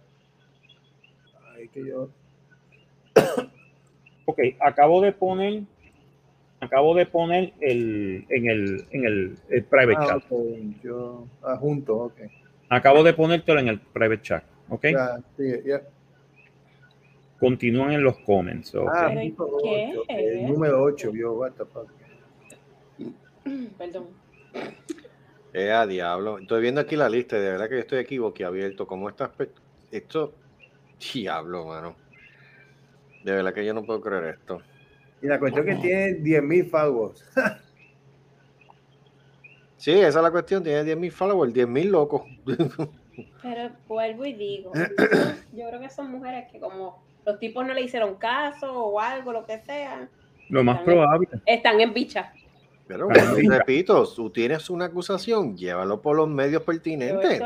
[1.56, 2.10] ahí que yo.
[4.26, 5.62] Ok, acabo de poner,
[6.60, 10.22] acabo de poner el, en el, en el, el private Ah, chat.
[10.82, 11.26] yo.
[11.42, 12.20] Ah, junto, ok.
[12.68, 14.44] Acabo de ponértelo en el private chat.
[14.68, 14.84] Ok,
[17.40, 18.74] continúen en los comments.
[18.74, 19.10] Ah,
[20.08, 21.88] El número 8, yo, what the fuck.
[23.78, 24.08] Perdón.
[25.52, 26.38] Eh, a diablo.
[26.38, 28.86] Estoy viendo aquí la lista y de verdad que yo estoy aquí boquiabierto.
[28.86, 29.50] ¿Cómo estas pe-
[29.90, 30.34] Esto.
[31.12, 31.96] Diablo, mano.
[33.24, 34.62] De verdad que yo no puedo creer esto.
[35.20, 37.24] Y la cuestión es que tiene 10.000 followers.
[39.76, 40.62] Sí, esa es la cuestión.
[40.62, 42.22] Tiene 10.000 followers, 10.000 locos.
[43.42, 44.70] Pero vuelvo y digo,
[45.52, 49.32] yo creo que son mujeres que como los tipos no le hicieron caso o algo,
[49.32, 50.08] lo que sea,
[50.50, 51.28] Lo más probable.
[51.46, 52.32] están en bicha.
[52.92, 53.56] Pero Caramba.
[53.58, 57.42] repito, tú tienes una acusación, llévalo por los medios pertinentes.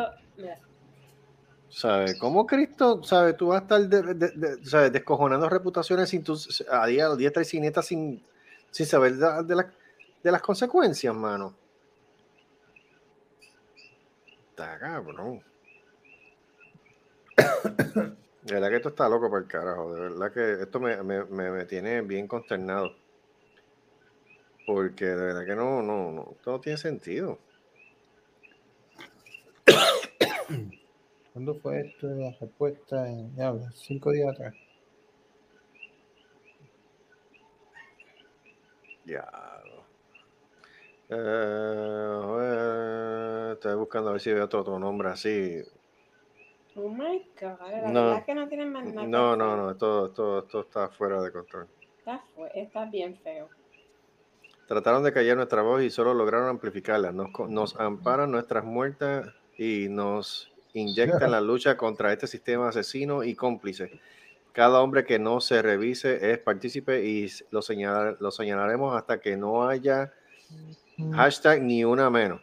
[1.68, 2.18] ¿Sabes?
[2.18, 3.36] ¿Cómo Cristo, sabes?
[3.36, 4.90] Tú vas a estar de- de- de- ¿sabes?
[4.92, 6.36] descojonando reputaciones sin tu,
[6.70, 8.20] a día, a diestra y siniestra sin,
[8.72, 9.72] sin saber de, de la-
[10.22, 11.54] de las consecuencias, mano.
[14.50, 15.42] Está cabrón.
[18.42, 19.92] De verdad que esto está loco por el carajo.
[19.94, 22.94] De verdad que esto me, me- me- me tiene bien consternado.
[24.66, 27.38] Porque de verdad que no, no, no, esto no tiene sentido.
[31.32, 32.08] ¿Cuándo fue esto?
[32.08, 34.54] La respuesta en ya, cinco días atrás.
[39.04, 39.84] Diablo.
[41.08, 42.30] Eh,
[43.52, 45.62] estoy buscando a ver si veo otro, otro nombre así.
[46.74, 48.00] oh my god, la No.
[48.06, 49.06] verdad es que no tienen más nada.
[49.06, 51.68] No, no, no, esto, esto, esto está fuera de control.
[52.54, 53.48] Está bien feo.
[54.66, 57.12] Trataron de callar nuestra voz y solo lograron amplificarla.
[57.12, 63.34] Nos, nos amparan nuestras muertas y nos inyectan la lucha contra este sistema asesino y
[63.34, 64.00] cómplice.
[64.52, 67.60] Cada hombre que no se revise es partícipe y lo,
[68.18, 70.12] lo señalaremos hasta que no haya
[71.12, 72.40] hashtag ni una menos.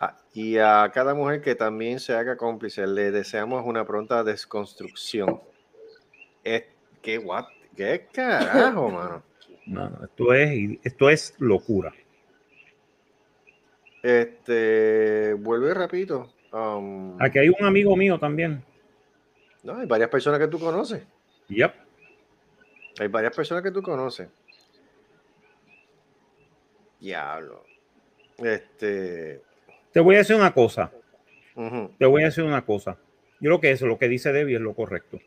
[0.00, 5.40] Ah, y a cada mujer que también se haga cómplice, le deseamos una pronta desconstrucción.
[6.44, 6.64] Es,
[7.02, 7.46] ¿qué, what?
[7.76, 9.27] ¿Qué carajo, mano?
[9.68, 11.92] No, no, esto es, esto es locura.
[14.02, 16.32] Este, vuelve rapidito.
[16.52, 18.64] Um, Aquí hay un amigo mío también.
[19.62, 21.02] no, hay varias personas que tú conoces.
[21.48, 21.74] Yep.
[23.00, 24.28] Hay varias personas que tú conoces.
[26.98, 27.64] Diablo.
[28.38, 29.42] Este.
[29.92, 30.90] Te voy a decir una cosa.
[31.98, 32.96] Te voy a decir una cosa.
[33.40, 35.18] Yo creo que eso, lo que dice Debbie es lo correcto.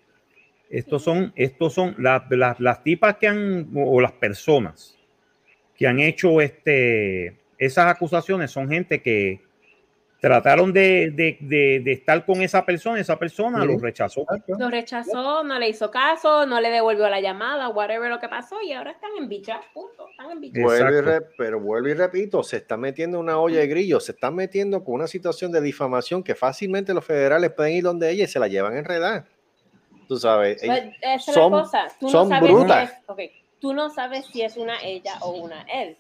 [0.72, 4.98] Estos son, estos son las, las, las tipas que han, o las personas
[5.76, 9.42] que han hecho este, esas acusaciones, son gente que
[10.20, 13.68] trataron de, de, de, de estar con esa persona, esa persona Sí.
[13.68, 14.26] lo rechazó.
[14.48, 18.62] Lo rechazó, no le hizo caso, no le devolvió la llamada, whatever lo que pasó,
[18.62, 20.08] y ahora están en bicha, punto.
[20.12, 20.62] Están en bicha.
[20.62, 21.20] Vuelvo y Exacto.
[21.20, 24.30] re- pero vuelvo y repito, se está metiendo en una olla de grillo, se está
[24.30, 28.28] metiendo con una situación de difamación que fácilmente los federales pueden ir donde ella y
[28.28, 29.28] se la llevan enredada.
[30.12, 31.88] Tú sabes, ella- Pues, esa es son- la cosa.
[31.98, 32.90] Tú son no sabes brutas.
[32.90, 33.20] Si es, ok,
[33.62, 35.96] Tú no sabes si es una ella o una él.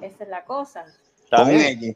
[0.00, 0.86] Esa es la cosa.
[1.30, 1.94] ella.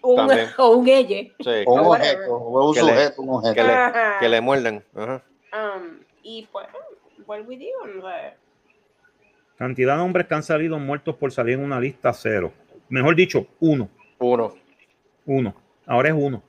[0.00, 0.48] Un, También.
[0.58, 1.34] o un elle.
[1.38, 2.16] sí, Un Ah, whatever.
[2.30, 3.54] objeto, un Que le- sujeto, un objeto.
[3.54, 3.76] que le,
[4.20, 4.82] que le muerdan.
[4.94, 5.22] Ajá.
[5.52, 6.66] Um, y pues,
[7.26, 8.34] vuelvo y digo, sé.
[9.58, 12.50] Cantidad de hombres que han salido muertos por salir en una lista cero.
[12.88, 13.90] Mejor dicho, uno.
[14.18, 14.54] Uno.
[15.26, 15.54] Uno.
[15.86, 16.42] Ahora es uno.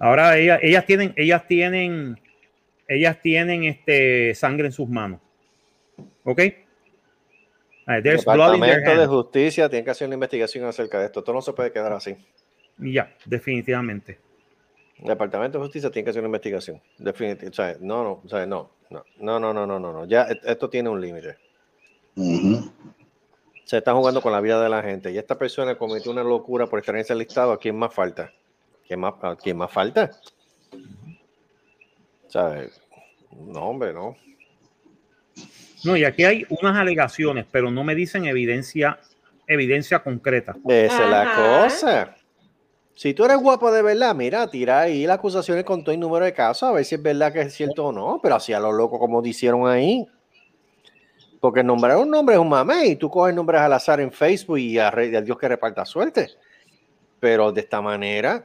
[0.00, 2.20] Ahora ellas, ellas tienen, ellas tienen,
[2.88, 5.20] ellas tienen este, sangre en sus manos.
[6.24, 6.40] ¿Ok?
[7.86, 11.20] El Departamento de Justicia tiene que hacer una investigación acerca de esto.
[11.20, 12.16] Esto no se puede quedar así.
[12.78, 14.18] Ya, definitivamente.
[14.98, 16.82] Departamento de Justicia tiene que hacer una investigación.
[16.98, 17.48] Definitivamente.
[17.48, 20.04] O sea, no, no, o sea, no, no, no, no, no, no, no.
[20.06, 21.36] Ya e-, esto tiene un límite.
[23.64, 25.10] Se está jugando con la vida de la gente.
[25.10, 27.52] Y esta persona cometió una locura por estar en ese listado.
[27.52, 28.32] ¿A quién más falta?
[28.86, 30.10] ¿Quién más, a quién más falta?
[32.28, 32.80] ¿Sabes?
[33.32, 34.16] No, hombre, no.
[35.84, 38.98] No, y aquí hay unas alegaciones, pero no me dicen evidencia,
[39.46, 40.56] evidencia concreta.
[40.68, 42.14] Esa es la cosa.
[42.94, 46.24] Si tú eres guapo de verdad, mira, tira ahí las acusaciones con todo el número
[46.24, 48.58] de casos, a ver si es verdad que es cierto o no, pero así a
[48.58, 50.04] lo loco como hicieron ahí.
[51.38, 54.58] Porque nombrar un nombre es un mame y tú coges nombres al azar en Facebook
[54.58, 56.28] y a, a Dios que reparta suerte.
[57.20, 58.44] Pero de esta manera,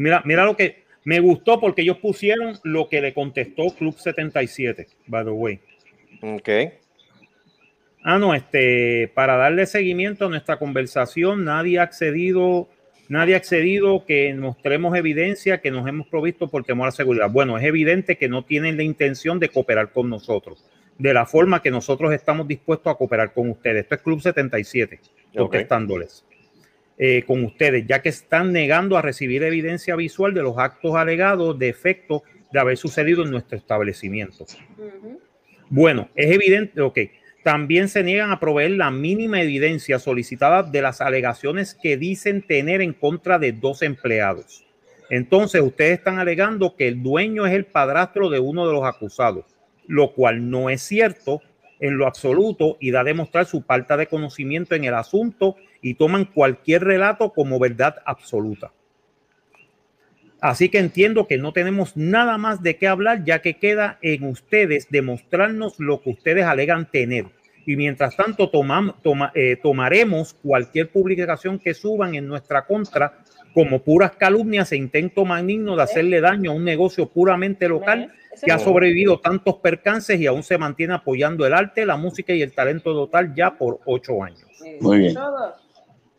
[0.00, 4.86] Mira, mira lo que me gustó porque ellos pusieron lo que le contestó Club 77,
[5.06, 5.60] by the way.
[6.22, 6.48] ok.
[8.02, 12.68] Ah, no, este, para darle seguimiento a nuestra conversación, nadie ha accedido,
[13.08, 17.30] nadie ha accedido que mostremos evidencia que nos hemos provisto por temor a seguridad.
[17.30, 20.64] Bueno, es evidente que no tienen la intención de cooperar con nosotros,
[20.96, 23.82] de la forma que nosotros estamos dispuestos a cooperar con ustedes.
[23.82, 25.00] Esto es Club 77,
[25.36, 26.24] contestándoles.
[26.98, 31.58] Eh, con ustedes, ya que están negando a recibir evidencia visual de los actos alegados
[31.58, 32.22] de efecto
[32.52, 34.44] de haber sucedido en nuestro establecimiento.
[35.68, 36.98] Bueno, es evidente, ok.
[37.42, 42.82] También se niegan a proveer la mínima evidencia solicitada de las alegaciones que dicen tener
[42.82, 44.66] en contra de dos empleados.
[45.08, 49.44] Entonces, ustedes están alegando que el dueño es el padrastro de uno de los acusados,
[49.86, 51.40] lo cual no es cierto
[51.80, 55.94] en lo absoluto y da a demostrar su falta de conocimiento en el asunto y
[55.94, 58.72] toman cualquier relato como verdad absoluta.
[60.40, 64.24] Así que entiendo que no tenemos nada más de qué hablar, ya que queda en
[64.24, 67.26] ustedes demostrarnos lo que ustedes alegan tener.
[67.66, 73.18] Y mientras tanto, tomam- toma- eh, tomaremos cualquier publicación que suban en nuestra contra
[73.52, 78.10] como puras calumnias e intento maligno de hacerle daño a un negocio puramente local
[78.46, 82.40] que ha sobrevivido tantos percances y aún se mantiene apoyando el arte, la música y
[82.40, 84.46] el talento total ya por ocho años.
[84.80, 85.14] Muy bien.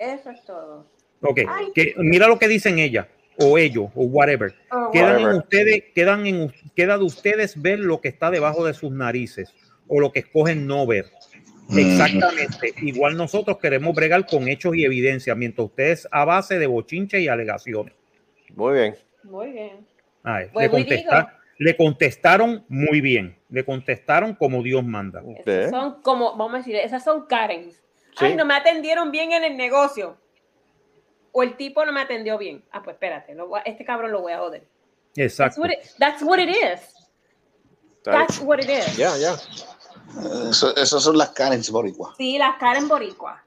[0.01, 0.87] Eso es todo.
[1.21, 1.41] Ok,
[1.75, 4.55] que, mira lo que dicen ella o ellos o whatever.
[4.71, 8.73] Oh, Quedan en ustedes, quedan en, queda de ustedes ver lo que está debajo de
[8.73, 9.53] sus narices
[9.87, 11.05] o lo que escogen no ver.
[11.67, 11.77] Mm.
[11.77, 12.73] Exactamente.
[12.81, 17.27] Igual nosotros queremos bregar con hechos y evidencia, mientras ustedes a base de bochinche y
[17.27, 17.93] alegaciones.
[18.55, 18.95] Muy bien.
[19.23, 19.85] Muy bien.
[20.23, 23.37] Ay, le, Vuelvo y contesta- le contestaron muy bien.
[23.49, 25.21] Le contestaron como Dios manda.
[25.69, 27.80] Son como, vamos a decir, esas son Karens.
[28.17, 28.25] Sí.
[28.25, 30.17] Ay, no me atendieron bien en el negocio.
[31.31, 32.63] O el tipo no me atendió bien.
[32.71, 34.67] Ah, pues espérate, lo este cabrón lo voy a joder.
[35.15, 35.61] That's Exacto.
[35.61, 36.93] what it, that's what it is.
[38.03, 38.97] That's what it is.
[38.97, 39.35] Ya, ya.
[40.49, 42.13] Eso, esos son las Karens boricua.
[42.17, 43.43] Sí, las Karen boricua.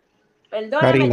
[0.48, 1.10] Perdóname,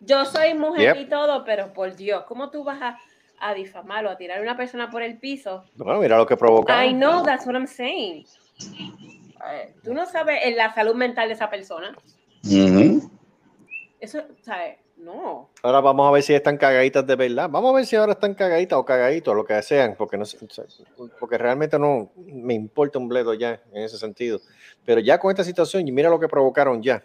[0.00, 1.06] yo, soy mujer Yep.
[1.06, 2.98] y todo, pero por Dios, ¿cómo tú vas a,
[3.38, 5.64] a difamarlo, a tirar a una persona por el piso?
[5.76, 6.84] Bueno, mira lo que provoca.
[6.84, 8.26] I know, that's what I'm saying.
[8.60, 11.96] Eh, Tú no sabes en la salud mental de esa persona.
[14.00, 14.78] Eso, ¿sabes?
[14.96, 15.50] No.
[15.62, 17.48] Ahora vamos a ver si están cagaditas de verdad.
[17.50, 20.24] Vamos a ver si ahora están cagaditas o cagaditos, lo que sean, porque no
[21.18, 24.40] porque realmente no me importa un bledo ya en ese sentido.
[24.84, 27.02] Pero ya con esta situación, y mira lo que provocaron ya.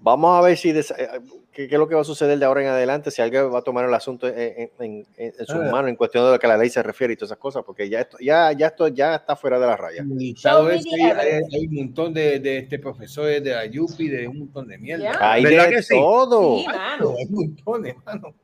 [0.00, 1.08] Vamos a ver si des- eh,
[1.52, 3.58] qué, qué es lo que va a suceder de ahora en adelante, si alguien va
[3.58, 5.68] a tomar el asunto en, en- en- en sus Ah.
[5.72, 7.88] manos en cuestión de lo que la ley se refiere y todas esas cosas, porque
[7.88, 10.02] ya esto ya, ya esto ya está fuera de la raya.
[10.02, 15.12] Hay, un montón de, de este profesores de la Yupi, de un montón de mierda.
[15.12, 15.32] Ya.
[15.32, 17.14] Hay ¿Verdad de que todo, Sí, mano.
[17.18, 18.34] Hay montones, mano.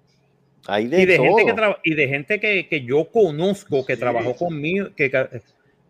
[0.67, 1.27] hay de, y de todo.
[1.27, 5.41] gente que traba- y de gente que, que yo conozco que trabajó conmigo que, que,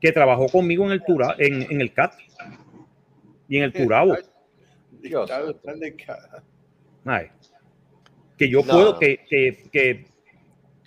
[0.01, 2.13] que trabajó conmigo en el tura en, en el CAT
[3.49, 4.15] y en el Turabo
[5.09, 5.57] Dios Está- santo.
[5.57, 6.43] está de cara.
[7.05, 7.27] Ay,
[8.39, 8.73] que yo No.
[8.73, 10.07] puedo que, que, que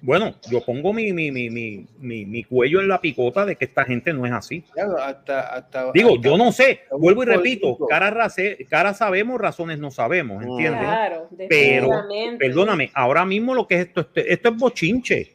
[0.01, 3.65] bueno yo pongo mi, mi, mi, mi, mi, mi cuello en la picota de que
[3.65, 7.26] esta gente no es así Ya, hasta, hasta, digo hasta- yo no sé vuelvo y
[7.26, 10.49] repito cara, race- cara sabemos razones no sabemos Mm.
[10.51, 10.82] ¿entiendes?
[10.82, 11.89] Claro, pero
[12.38, 15.34] perdóname ahora mismo lo que es esto esto, esto es bochinche.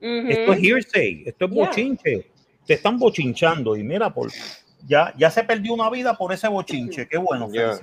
[0.00, 1.66] Esto es hearsay, esto es Yeah.
[1.66, 2.26] bochinche.
[2.66, 4.30] Te están bochinchando y mira, por,
[4.86, 7.08] ya, ya se perdió una vida por ese bochinche.
[7.08, 7.78] Qué bueno, Yeah.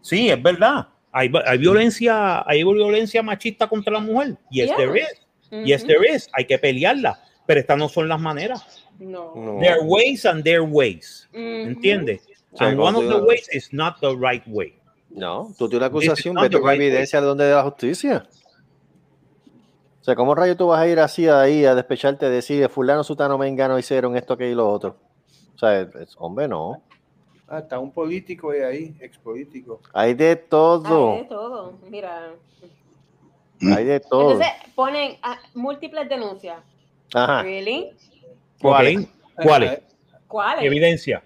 [0.00, 0.88] Sí, es verdad.
[1.12, 4.36] Hay, hay violencia, hay violencia machista contra la mujer.
[4.50, 4.76] Yes, Yeah.
[4.76, 5.20] there is.
[5.64, 5.88] Yes, Ujú.
[5.88, 6.28] there is.
[6.32, 7.20] Hay que pelearla.
[7.46, 8.84] Pero estas no son las maneras.
[8.98, 9.34] No.
[9.34, 9.60] No.
[9.60, 11.28] Their ways and their ways.
[11.32, 11.40] Ujú.
[11.40, 12.22] ¿Entiendes?
[12.56, 14.78] sea, and one of the ways is not the right way.
[15.10, 16.88] No, tú tienes is acusación, vete con right way.
[16.88, 18.26] evidencia de donde de la justicia.
[20.00, 23.38] O sea, ¿cómo rayo tú vas a ir así ahí a despecharte, decir fulano, sutano,
[23.38, 24.96] mengano hicieron esto, aquello y lo otro?
[25.54, 26.82] O sea, es- hombre, no.
[27.46, 29.80] Ah, está un político ahí, ahí ex político.
[29.92, 31.12] Hay de todo.
[31.12, 31.78] Hay de todo.
[31.88, 32.32] Mira.
[33.60, 34.32] Hay de todo.
[34.32, 36.58] Entonces ponen ah, múltiples denuncias.
[37.12, 37.42] Ajá.
[37.42, 37.90] ¿Really?
[38.60, 39.08] ¿Cuáles?
[39.36, 39.80] ¿Cuáles?
[40.26, 40.64] ¿Cuáles?
[40.64, 41.22] Evidencia.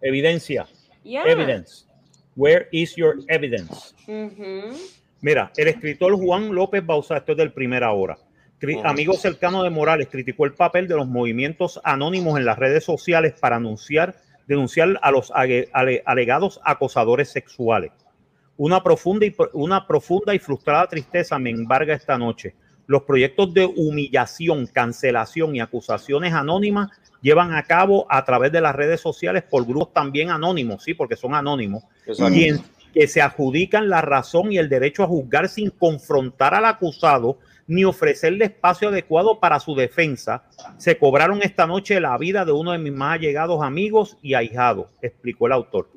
[0.00, 0.66] Evidencia.
[1.04, 1.24] Yeah.
[1.24, 1.86] Evidence.
[2.36, 3.94] Where is your evidence?
[4.06, 4.76] Ujú.
[5.20, 8.18] Mira, el escritor Juan López Bausa, esto es del primera hora.
[8.84, 13.34] Amigo cercano de Morales criticó el papel de los movimientos anónimos en las redes sociales
[13.40, 14.14] para anunciar,
[14.46, 15.68] denunciar a los ale-
[16.04, 17.90] alegados acosadores sexuales.
[18.56, 22.54] Una profunda, y, una profunda y frustrada tristeza me embarga esta noche.
[22.86, 26.90] Los proyectos de humillación, cancelación y acusaciones anónimas
[27.22, 31.16] llevan a cabo a través de las redes sociales por grupos también anónimos, sí, porque
[31.16, 31.84] son anónimos,
[32.36, 32.60] y en-
[32.92, 37.84] que se adjudican la razón y el derecho a juzgar sin confrontar al acusado ni
[37.84, 40.44] ofrecerle espacio adecuado para su defensa,
[40.78, 44.86] se cobraron esta noche la vida de uno de mis más allegados amigos y ahijados,
[45.00, 45.88] explicó el autor.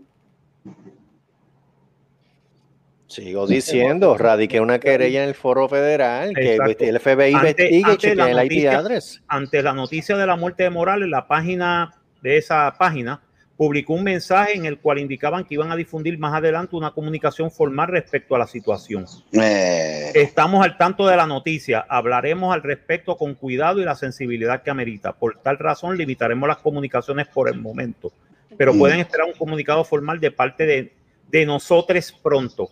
[3.07, 6.83] Sigo diciendo, radiqué una querella en el foro federal que Exacto.
[6.83, 9.21] el FBI investigue y chequee el IP address.
[9.27, 13.21] Ante la noticia de la muerte de Morales, la página de esa página
[13.57, 17.49] publicó un mensaje en el cual indicaban que iban a difundir más adelante una comunicación
[17.51, 19.05] formal respecto a la situación.
[19.31, 24.61] Eh, Estamos al tanto de la noticia, hablaremos al respecto con cuidado y la sensibilidad
[24.61, 25.13] que amerita.
[25.13, 28.11] Por tal razón, limitaremos las comunicaciones por el momento,
[28.57, 28.77] pero Mm.
[28.79, 30.93] pueden esperar un comunicado formal de parte de,
[31.29, 32.69] de nosotros pronto.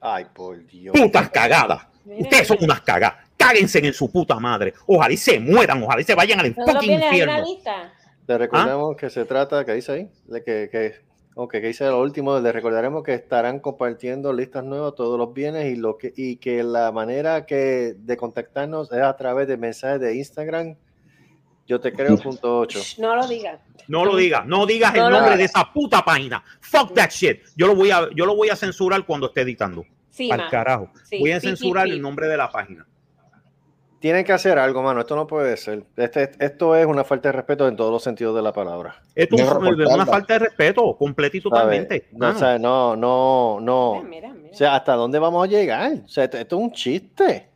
[0.00, 0.98] Ay, por Dios.
[0.98, 1.86] Putas cagadas.
[2.04, 3.18] Mira, Ustedes son unas cagadas.
[3.36, 4.72] Cáguense en su puta madre.
[4.86, 7.44] Ojalá y se mueran, ojalá y se vayan al ¿No infierno.
[8.26, 8.38] Le ¿Ah?
[8.38, 10.94] recordamos que se trata, que dice ahí, de que, que,
[11.50, 15.76] que dice lo último, le recordaremos que estarán compartiendo listas nuevas, todos los bienes y
[15.76, 20.16] lo que y que la manera que de contactarnos es a través de mensajes de
[20.16, 20.76] Instagram.
[21.66, 22.78] Yo te creo punto 8.
[22.80, 23.60] Shh, No lo digas.
[23.88, 25.38] No lo digas, no digas No el nombre digas.
[25.38, 26.44] de esa puta página.
[26.60, 27.40] Fuck that shit.
[27.56, 29.84] Yo lo voy a, yo lo voy a censurar cuando esté editando.
[30.10, 30.50] Sí, Al ma.
[30.50, 30.90] carajo.
[31.04, 32.86] Sí, Voy a censurar el nombre de la página.
[34.02, 35.00] Tienen que hacer algo, mano.
[35.00, 35.84] Esto no puede ser.
[35.96, 39.00] Este, esto es una falta de respeto en todos los sentidos de la palabra.
[39.14, 42.08] Esto es una, falta de respeto, completa y totalmente.
[42.10, 42.38] No, o mano.
[42.40, 44.02] sea, no, no, no.
[44.02, 44.50] Mira, mira, mira.
[44.52, 45.92] O sea, ¿hasta dónde vamos a llegar?
[46.04, 47.46] O sea, esto, esto es un chiste.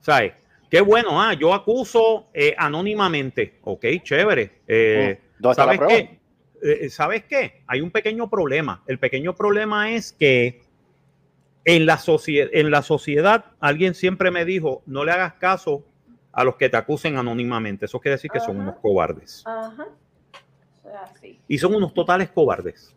[0.00, 0.32] ¿Sabes?
[0.70, 3.58] Qué bueno, ah, yo acuso eh, anónimamente.
[3.64, 4.62] Ok, chévere.
[4.66, 5.94] Eh, ¿Dónde está la ¿Sabes prueba?
[5.98, 6.20] qué?
[6.86, 7.62] Eh, ¿Sabes qué?
[7.66, 8.82] Hay un pequeño problema.
[8.86, 10.62] El pequeño problema es que
[11.66, 15.84] en la, socie- en la sociedad alguien siempre me dijo, no le hagas caso
[16.32, 17.86] a los que te acusen anónimamente.
[17.86, 19.42] Eso quiere decir que son unos cobardes.
[19.46, 19.86] Ajá.
[21.48, 22.94] Y son unos totales cobardes.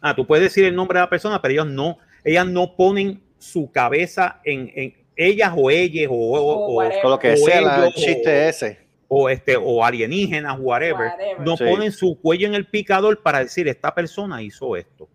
[0.00, 3.22] Ah, tú puedes decir el nombre de la persona, pero ellos no, ellas no ponen
[3.38, 7.58] su cabeza en, en ellas o ellas o, o- O o- lo que o sea
[7.86, 8.86] el chiste ese.
[9.08, 11.40] o este o alienígenas, whatever, Whatever.
[11.40, 11.64] no Sí.
[11.64, 15.08] ponen su cuello en el picador para decir esta persona hizo esto.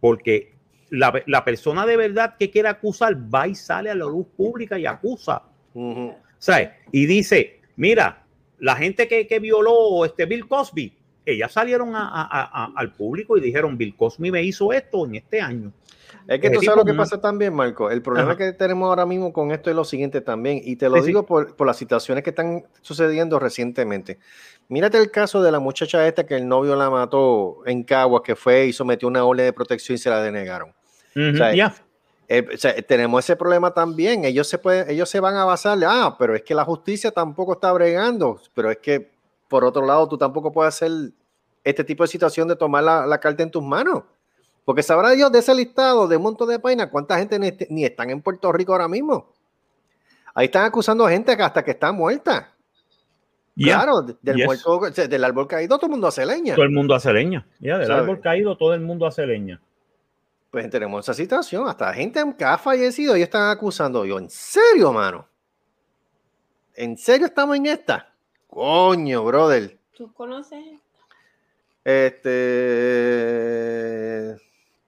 [0.00, 0.54] Porque
[0.90, 4.78] la, la persona de verdad que quiere acusar va y sale a la luz pública
[4.78, 5.42] y acusa.
[6.40, 6.70] ¿Sabes?
[6.90, 8.24] Y dice, mira,
[8.58, 10.92] la gente que, que violó este Bill Cosby,
[11.24, 15.14] ellas salieron a- a- a- al público y dijeron, Bill Cosby me hizo esto en
[15.14, 15.72] este año.
[16.26, 17.90] Es que Ese tú sabes lo que no- pasa también, Marco.
[17.90, 18.38] El problema Ajá.
[18.38, 21.06] que tenemos ahora mismo con esto es lo siguiente también, y te lo Sí, sí.
[21.08, 24.18] digo por, por las situaciones que están sucediendo recientemente.
[24.68, 28.34] Mírate el caso de la muchacha esta que el novio la mató en Caguas, que
[28.34, 30.70] fue y sometió una orden de protección y se la denegaron.
[31.14, 31.74] Ujú, sea, ya.
[32.32, 34.24] Eh, o sea, tenemos ese problema también.
[34.24, 37.54] Ellos se, pueden, ellos se van a basar, ah, pero es que la justicia tampoco
[37.54, 38.40] está bregando.
[38.54, 39.10] Pero es que,
[39.48, 40.92] por otro lado, tú tampoco puedes hacer
[41.64, 44.04] este tipo de situación de tomar la, la carta en tus manos.
[44.64, 47.68] Porque sabrá Dios de ese listado de un montón de páginas cuánta gente ni, est-
[47.68, 49.26] ni están en Puerto Rico ahora mismo.
[50.32, 52.52] Ahí están acusando a gente que hasta que está muerta.
[53.56, 54.46] Claro, de- del, Yes.
[54.46, 56.54] muerto, del árbol caído todo el mundo hace leña.
[56.54, 57.44] Todo el mundo hace leña.
[57.58, 58.00] Ya, del ¿Sabe?
[58.02, 59.60] árbol caído, todo el mundo hace leña.
[60.50, 61.68] Pues tenemos esa situación.
[61.68, 64.04] Hasta gente que ha fallecido y están acusando.
[64.04, 65.28] Yo, ¿en serio, mano?
[66.74, 68.12] ¿En serio estamos en esta?
[68.48, 69.78] Coño, brother.
[69.96, 70.64] ¿Tú conoces?
[71.84, 72.30] Este.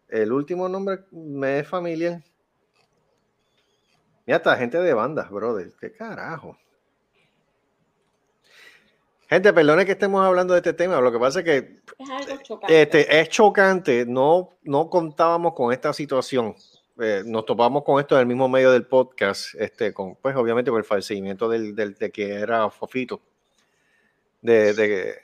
[0.08, 2.22] El último nombre me es familiar.
[4.26, 5.72] Mira, hasta gente de bandas, brother.
[5.80, 6.58] ¿Qué carajo?
[9.32, 11.00] Gente, perdone que estemos hablando de este tema.
[11.00, 11.56] Lo que pasa es que
[11.98, 12.82] Es algo chocante.
[12.82, 16.54] este, es chocante, no, no contábamos con esta situación.
[17.00, 20.70] Eh, nos topamos con esto en el mismo medio del podcast, este, con, pues obviamente
[20.70, 23.22] con el fallecimiento del, del- de que era Fofito,
[24.42, 25.14] de, de-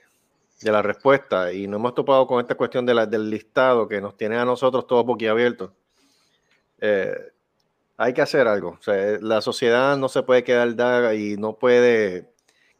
[0.62, 4.00] de la respuesta, y nos hemos topado con esta cuestión de la- del listado que
[4.00, 5.70] nos tiene a nosotros todos boquiabiertos.
[6.80, 7.14] Eh,
[7.98, 8.70] hay que hacer algo.
[8.70, 12.30] O sea, la sociedad no se puede quedar y no puede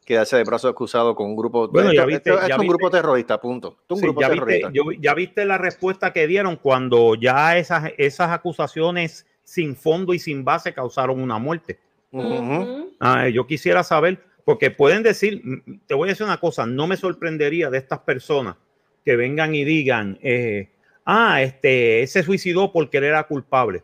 [0.09, 1.68] quedarse de brazos cruzados con un grupo.
[1.68, 3.76] Bueno, esto- ya viste- esto es ya un viste- grupo terrorista, punto.
[3.82, 4.70] Esto es un Sí, grupo ya, viste, terrorista.
[4.72, 10.18] yo- ya viste la respuesta que dieron cuando ya esas, esas acusaciones sin fondo y
[10.18, 11.78] sin base causaron una muerte.
[13.00, 15.42] Ah, yo quisiera saber, porque pueden decir,
[15.86, 18.56] te voy a decir una cosa, no me sorprendería de estas personas
[19.04, 20.70] que vengan y digan, eh,
[21.04, 23.82] ah, este, se suicidó porque él era culpable.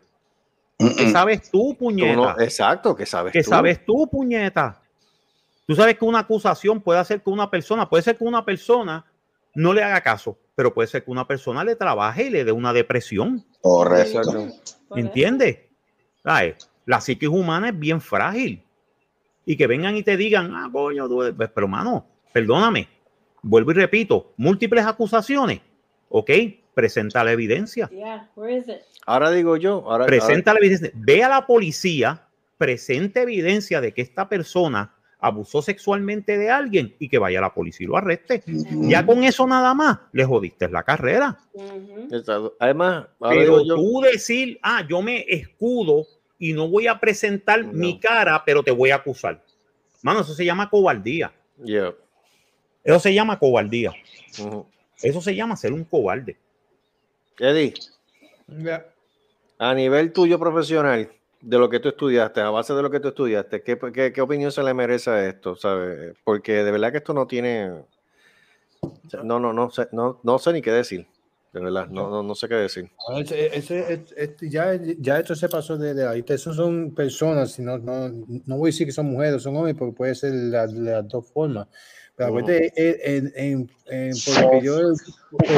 [0.97, 2.15] ¿Qué sabes tú, Tú puñeta?
[2.15, 3.49] no- exacto, que sabes ¿Qué tú.
[3.51, 4.81] sabes tú, puñeta?
[5.67, 9.05] Tú sabes que una acusación puede hacer que una persona, puede ser que una persona
[9.55, 12.51] no le haga caso, pero puede ser que una persona le trabaje y le dé
[12.51, 13.43] una depresión.
[13.61, 14.21] Correcto.
[14.95, 15.59] ¿Entiendes?
[16.23, 16.69] ¿Sabes?
[16.85, 18.63] La psiquis humana es bien frágil.
[19.45, 21.35] Y que vengan y te digan, ah, coño, tú eres-".
[21.35, 22.87] Pues, pero mano, perdóname.
[23.41, 25.61] Vuelvo y repito, múltiples acusaciones.
[26.09, 26.31] Ok,
[26.73, 27.89] presenta la evidencia.
[27.89, 28.81] Yeah, where is it?
[29.05, 30.91] Ahora digo yo, ahora, Presenta la evidencia.
[30.95, 34.94] Ve a la policía, presente evidencia de que esta persona
[35.25, 38.43] abusó sexualmente de alguien y que vaya a la policía y lo arreste.
[38.45, 41.37] Ya con eso nada más, le jodiste la carrera.
[42.59, 46.05] Además, Pero yo, tú decir, ah, yo me escudo
[46.37, 47.73] y no voy a presentar No.
[47.73, 49.41] mi cara, pero te voy a acusar.
[50.03, 51.33] Mano, eso se llama cobardía.
[51.63, 51.93] yeah.
[52.83, 53.91] Eso se llama cobardía.
[55.01, 56.37] Eso se llama ser un cobarde.
[57.39, 57.73] Eddie,
[58.47, 58.85] Ya.
[59.57, 61.09] a nivel tuyo profesional,
[61.41, 64.21] de lo que tú estudiaste, a base de lo que tú estudiaste, ¿qué, qué, qué
[64.21, 65.55] opinión se le merece a esto?
[65.55, 66.15] ¿sabes?
[66.23, 67.71] Porque de verdad que esto no tiene.
[69.23, 71.07] No, no, no, sé, no, no sé ni qué decir.
[71.53, 72.91] De verdad, no, no, no sé qué decir.
[73.07, 76.33] Ah, ese- ese- es- es- ya, ya esto se pasó de, de la lista.
[76.33, 79.95] Esos son personas, no, no, no voy a decir que son mujeres, son hombres, porque
[79.95, 81.67] puede ser la- de las dos formas.
[82.15, 84.79] Pero acuérdate, eh, en, en- en- por lo que yo,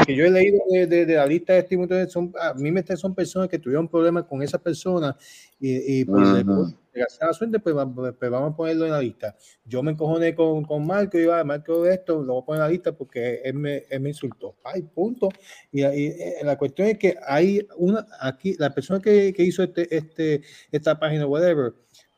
[0.07, 3.13] yo he leído de, de- de la lista de estímulos, son, a mí me son
[3.13, 5.15] personas que tuvieron problemas con esa persona
[5.59, 6.73] y, y por Ujú.
[6.91, 9.35] desgraciada suerte, pues, va- pues vamos a ponerlo en la lista.
[9.65, 12.65] Yo me encojoné con, con Marco y iba, Marco esto, lo voy a poner en
[12.65, 14.55] la lista porque él me, él me insultó.
[14.63, 15.29] Ay, punto.
[15.71, 19.61] Y, y, eh, la cuestión es que hay una, aquí, la persona que, que hizo
[19.61, 20.41] este, este,
[20.71, 21.73] esta página, whatever,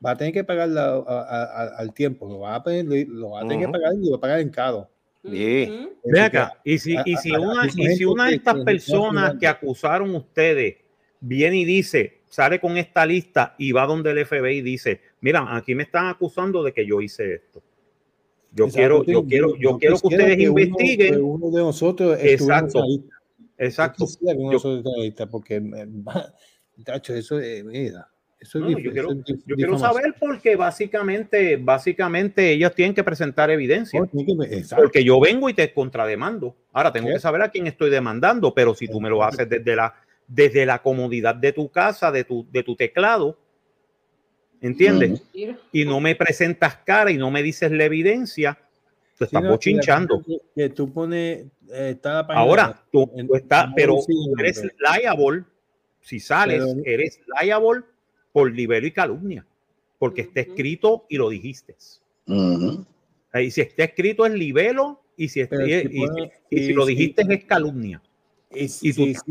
[0.05, 3.31] va a tener que pagarla a- a- a- al tiempo, lo va a, tener, lo
[3.31, 4.89] va a tener que pagar y lo va a pagar en caro.
[5.21, 8.63] Ve que- acá, y si, y si a- una, y si una de estas que
[8.63, 10.77] personas que acusaron ustedes
[11.19, 15.55] viene y dice, sale con esta lista y va donde el FBI y dice, mira,
[15.57, 17.61] aquí me están acusando de que yo hice esto.
[18.51, 21.13] Yo Exacto, quiero, yo quiero, yo quiero que ustedes uno- investiguen.
[21.15, 22.79] que uno de nosotros Exacto.
[22.87, 23.03] Yo
[23.57, 24.05] Exacto.
[24.05, 25.87] quisiera que uno de Yo- nosotros lista, porque, eh,
[26.85, 28.09] tacho, eso es, mira,
[28.39, 29.09] eso es No, yo quiero-
[29.45, 34.01] Yo quiero saber porque básicamente, básicamente ellos tienen que presentar evidencia.
[34.51, 34.83] Exacto.
[34.83, 36.55] Porque yo vengo y te contrademando.
[36.71, 37.13] Ahora tengo ¿Qué?
[37.15, 39.93] que saber a quién estoy demandando, pero si tú me lo haces desde la,
[40.27, 43.37] desde la comodidad de tu casa, de tu, de tu teclado,
[44.61, 45.21] ¿entiendes?
[45.71, 48.57] Y no me presentas cara y no me dices la evidencia,
[49.17, 50.21] tú Sí, estás la bochinchando.
[50.25, 54.33] Que, que tú pones, eh, está la página Ahora, tú, en- tú estás, pero tú
[54.39, 54.63] eres
[54.97, 55.43] liable,
[56.01, 57.81] si sales, Pero- eres liable
[58.31, 59.45] por libelo y calumnia,
[59.97, 60.49] porque está Ujú.
[60.51, 61.75] escrito y lo dijiste.
[62.27, 62.85] Ujú.
[63.33, 66.73] Y si está escrito es libelo y si, y, si y- pone- y si y
[66.73, 68.01] lo si- dijiste es calumnia.
[68.51, 69.23] Y, tú- es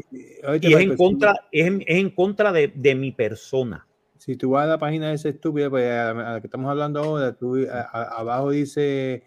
[0.44, 3.84] Marco, en contra, es en, es en contra de, de mi persona.
[4.16, 6.70] Si tú vas a la página de esa estúpida, pues a, a la que estamos
[6.70, 9.22] hablando ahora, tú, a- a- abajo dice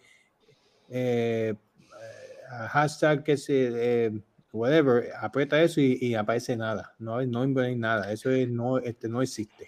[0.90, 1.56] eh, eh,
[2.70, 4.12] hashtag que se eh,
[4.52, 6.93] whatever, aprieta eso y, y aparece nada.
[6.99, 8.12] No, hay- no hay nada.
[8.12, 9.68] Eso es, no, este, no existe.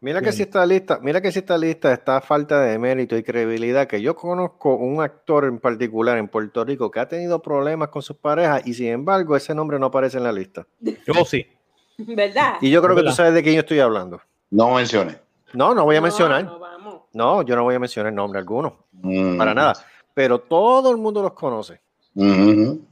[0.00, 3.16] Mira que si esta lista, mira que si esta lista está a falta de mérito
[3.16, 7.42] y credibilidad, que yo conozco un actor en particular en Puerto Rico que ha tenido
[7.42, 10.64] problemas con sus parejas y sin embargo ese nombre no aparece en la lista.
[10.80, 11.44] Yo sí.
[11.98, 12.58] ¿Verdad?
[12.60, 14.20] Y yo creo que tú sabes de quién yo estoy hablando.
[14.50, 15.16] No menciones.
[15.52, 16.44] No, no voy a No, mencionar.
[16.44, 17.00] No, vamos.
[17.12, 19.36] No, yo no voy a mencionar nombre alguno, Mm.
[19.36, 19.72] para nada.
[20.14, 21.80] Pero todo el mundo los conoce.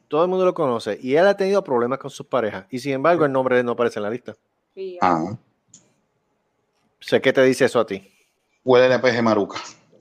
[0.08, 0.98] Todo el mundo lo conoce.
[1.02, 2.66] Y él ha tenido problemas con sus parejas.
[2.70, 4.34] Y sin embargo, el nombre de él no aparece en la lista.
[5.00, 5.36] Ah,
[7.00, 8.10] Sé qué te dice eso a ti.
[8.64, 9.60] huele a peje maruca.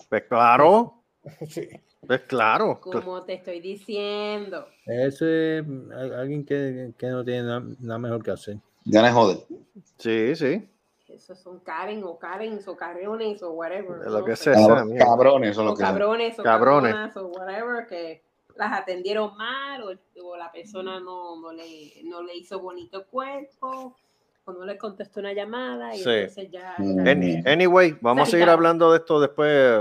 [0.10, 0.94] Pues claro,
[1.48, 1.68] Sí.
[2.06, 2.80] pues claro.
[2.82, 4.68] Como te estoy diciendo.
[4.86, 5.64] Eso es
[5.96, 8.58] al- alguien que, que no tiene na- nada mejor que hacer.
[8.86, 9.38] Ya no es joder.
[9.98, 10.70] Sí, sí.
[11.10, 14.00] Esos son Karen o Karen o Carriones o whatever.
[14.06, 14.54] Lo no que sé.
[14.54, 14.84] sea.
[15.00, 15.92] Cabrones, eso es O lo que son.
[15.92, 16.94] cabrones o Cabrones.
[16.94, 18.24] cabronas o whatever que
[18.56, 23.96] las atendieron mal o, o la persona no, no, le, no le hizo bonito cuerpo
[24.48, 26.10] o no le contestó una llamada y Sí.
[26.10, 29.80] entonces ya Any- anyway, vamos a seguir hablando de esto después.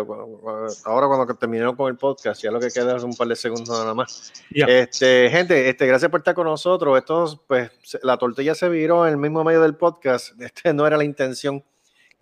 [0.84, 3.68] Ahora cuando terminemos con el podcast, ya lo que queda es un par de segundos
[3.68, 4.32] nada más.
[4.50, 6.96] Este, gente, este, gracias por estar con nosotros.
[6.96, 10.32] Esto, pues, se- la tortilla se viró en el mismo medio del podcast.
[10.40, 11.62] Este no era la intención.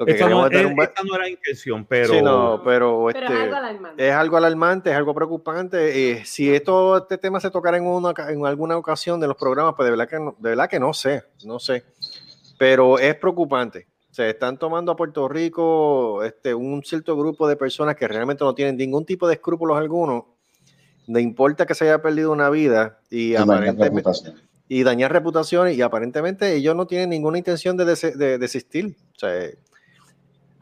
[0.02, 3.06] Lo que Esta no, es dar un esta no era intención, pero, Sí, no, pero,
[3.12, 4.08] Pero este, es algo alarmante.
[4.08, 6.10] es algo alarmante, es algo preocupante.
[6.10, 9.74] eh, si esto, este tema se tocara en, una, en alguna ocasión de los programas,
[9.76, 11.84] pues de verdad que no, de verdad que no sé, no sé.
[12.58, 13.86] Pero es preocupante.
[14.10, 18.54] Se están tomando a Puerto Rico este, un cierto grupo de personas que realmente no
[18.54, 20.34] tienen ningún tipo de escrúpulos alguno.
[21.06, 24.10] No importa que se haya perdido una vida y, Y dañar aparentemente
[24.68, 28.96] y dañar reputaciones y aparentemente ellos no tienen ninguna intención de, dese- de desistir.
[29.14, 29.30] O sea,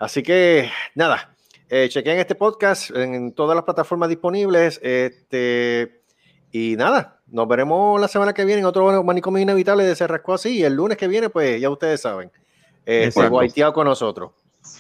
[0.00, 1.34] así que nada,
[1.68, 4.80] eh, chequen este podcast en todas las plataformas disponibles.
[4.82, 6.02] Este,
[6.50, 10.34] y nada, nos veremos la semana que viene en otro manicomio inevitable de Se Rascó
[10.34, 10.58] Así.
[10.58, 12.32] Y el lunes que viene, pues ya ustedes saben,
[12.78, 13.30] este, Exacto.
[13.30, 14.32] guaiteado con nosotros.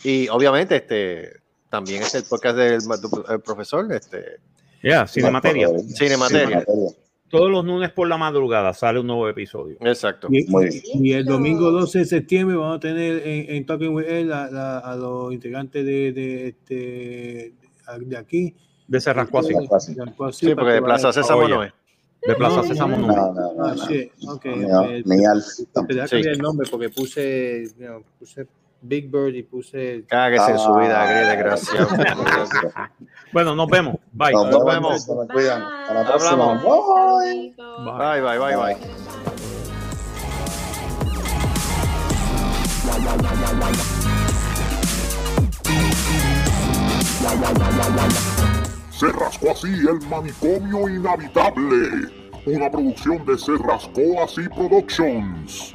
[0.02, 2.82] Y obviamente, este, también es el podcast del
[3.44, 4.40] profesor, este,
[4.82, 5.68] ya, Cinemateria.
[5.96, 6.64] Cinemateria.
[7.30, 9.76] Todos los lunes por la madrugada sale un nuevo episodio.
[9.80, 10.28] exacto.
[10.30, 10.82] Y, Muy bien.
[10.94, 14.50] y el domingo 12 de septiembre vamos a tener en, en Talking with Él a,
[14.50, 17.52] la- a los integrantes de, de, este,
[18.06, 18.54] de aquí.
[18.88, 19.54] De Se Rascó Así.
[19.72, 19.94] Así.
[19.94, 21.54] De Rascó Así, Sí, para porque que de Plaza Oye.
[21.54, 21.72] no es.
[22.26, 23.14] De Plaza No, Sésamo no, no.
[23.16, 23.86] No, no, no, Ah, no.
[23.88, 24.44] shit, ok.
[24.46, 25.66] Ni, eh, ni Sí.
[25.72, 27.64] cambiar el nombre porque puse,
[28.18, 28.46] puse
[28.82, 30.04] Big Bird y puse.
[30.08, 31.88] Cáguese en su vida, gris desgraciado.
[33.32, 33.94] Bueno, nos vemos.
[34.12, 34.32] Bye.
[34.32, 35.08] Nos Nos vemos.
[35.08, 35.62] me cuidan.
[35.62, 36.08] Hasta la Bye.
[36.08, 36.30] próxima.
[36.50, 36.64] Hablamos.
[36.64, 37.54] Bye.
[37.54, 37.84] Saluditos.
[37.84, 38.76] Bye, bye, bye, bye.
[48.90, 52.10] Se rascó así el manicomio inhabitable.
[52.46, 55.74] Una producción de Se rascó así Productions.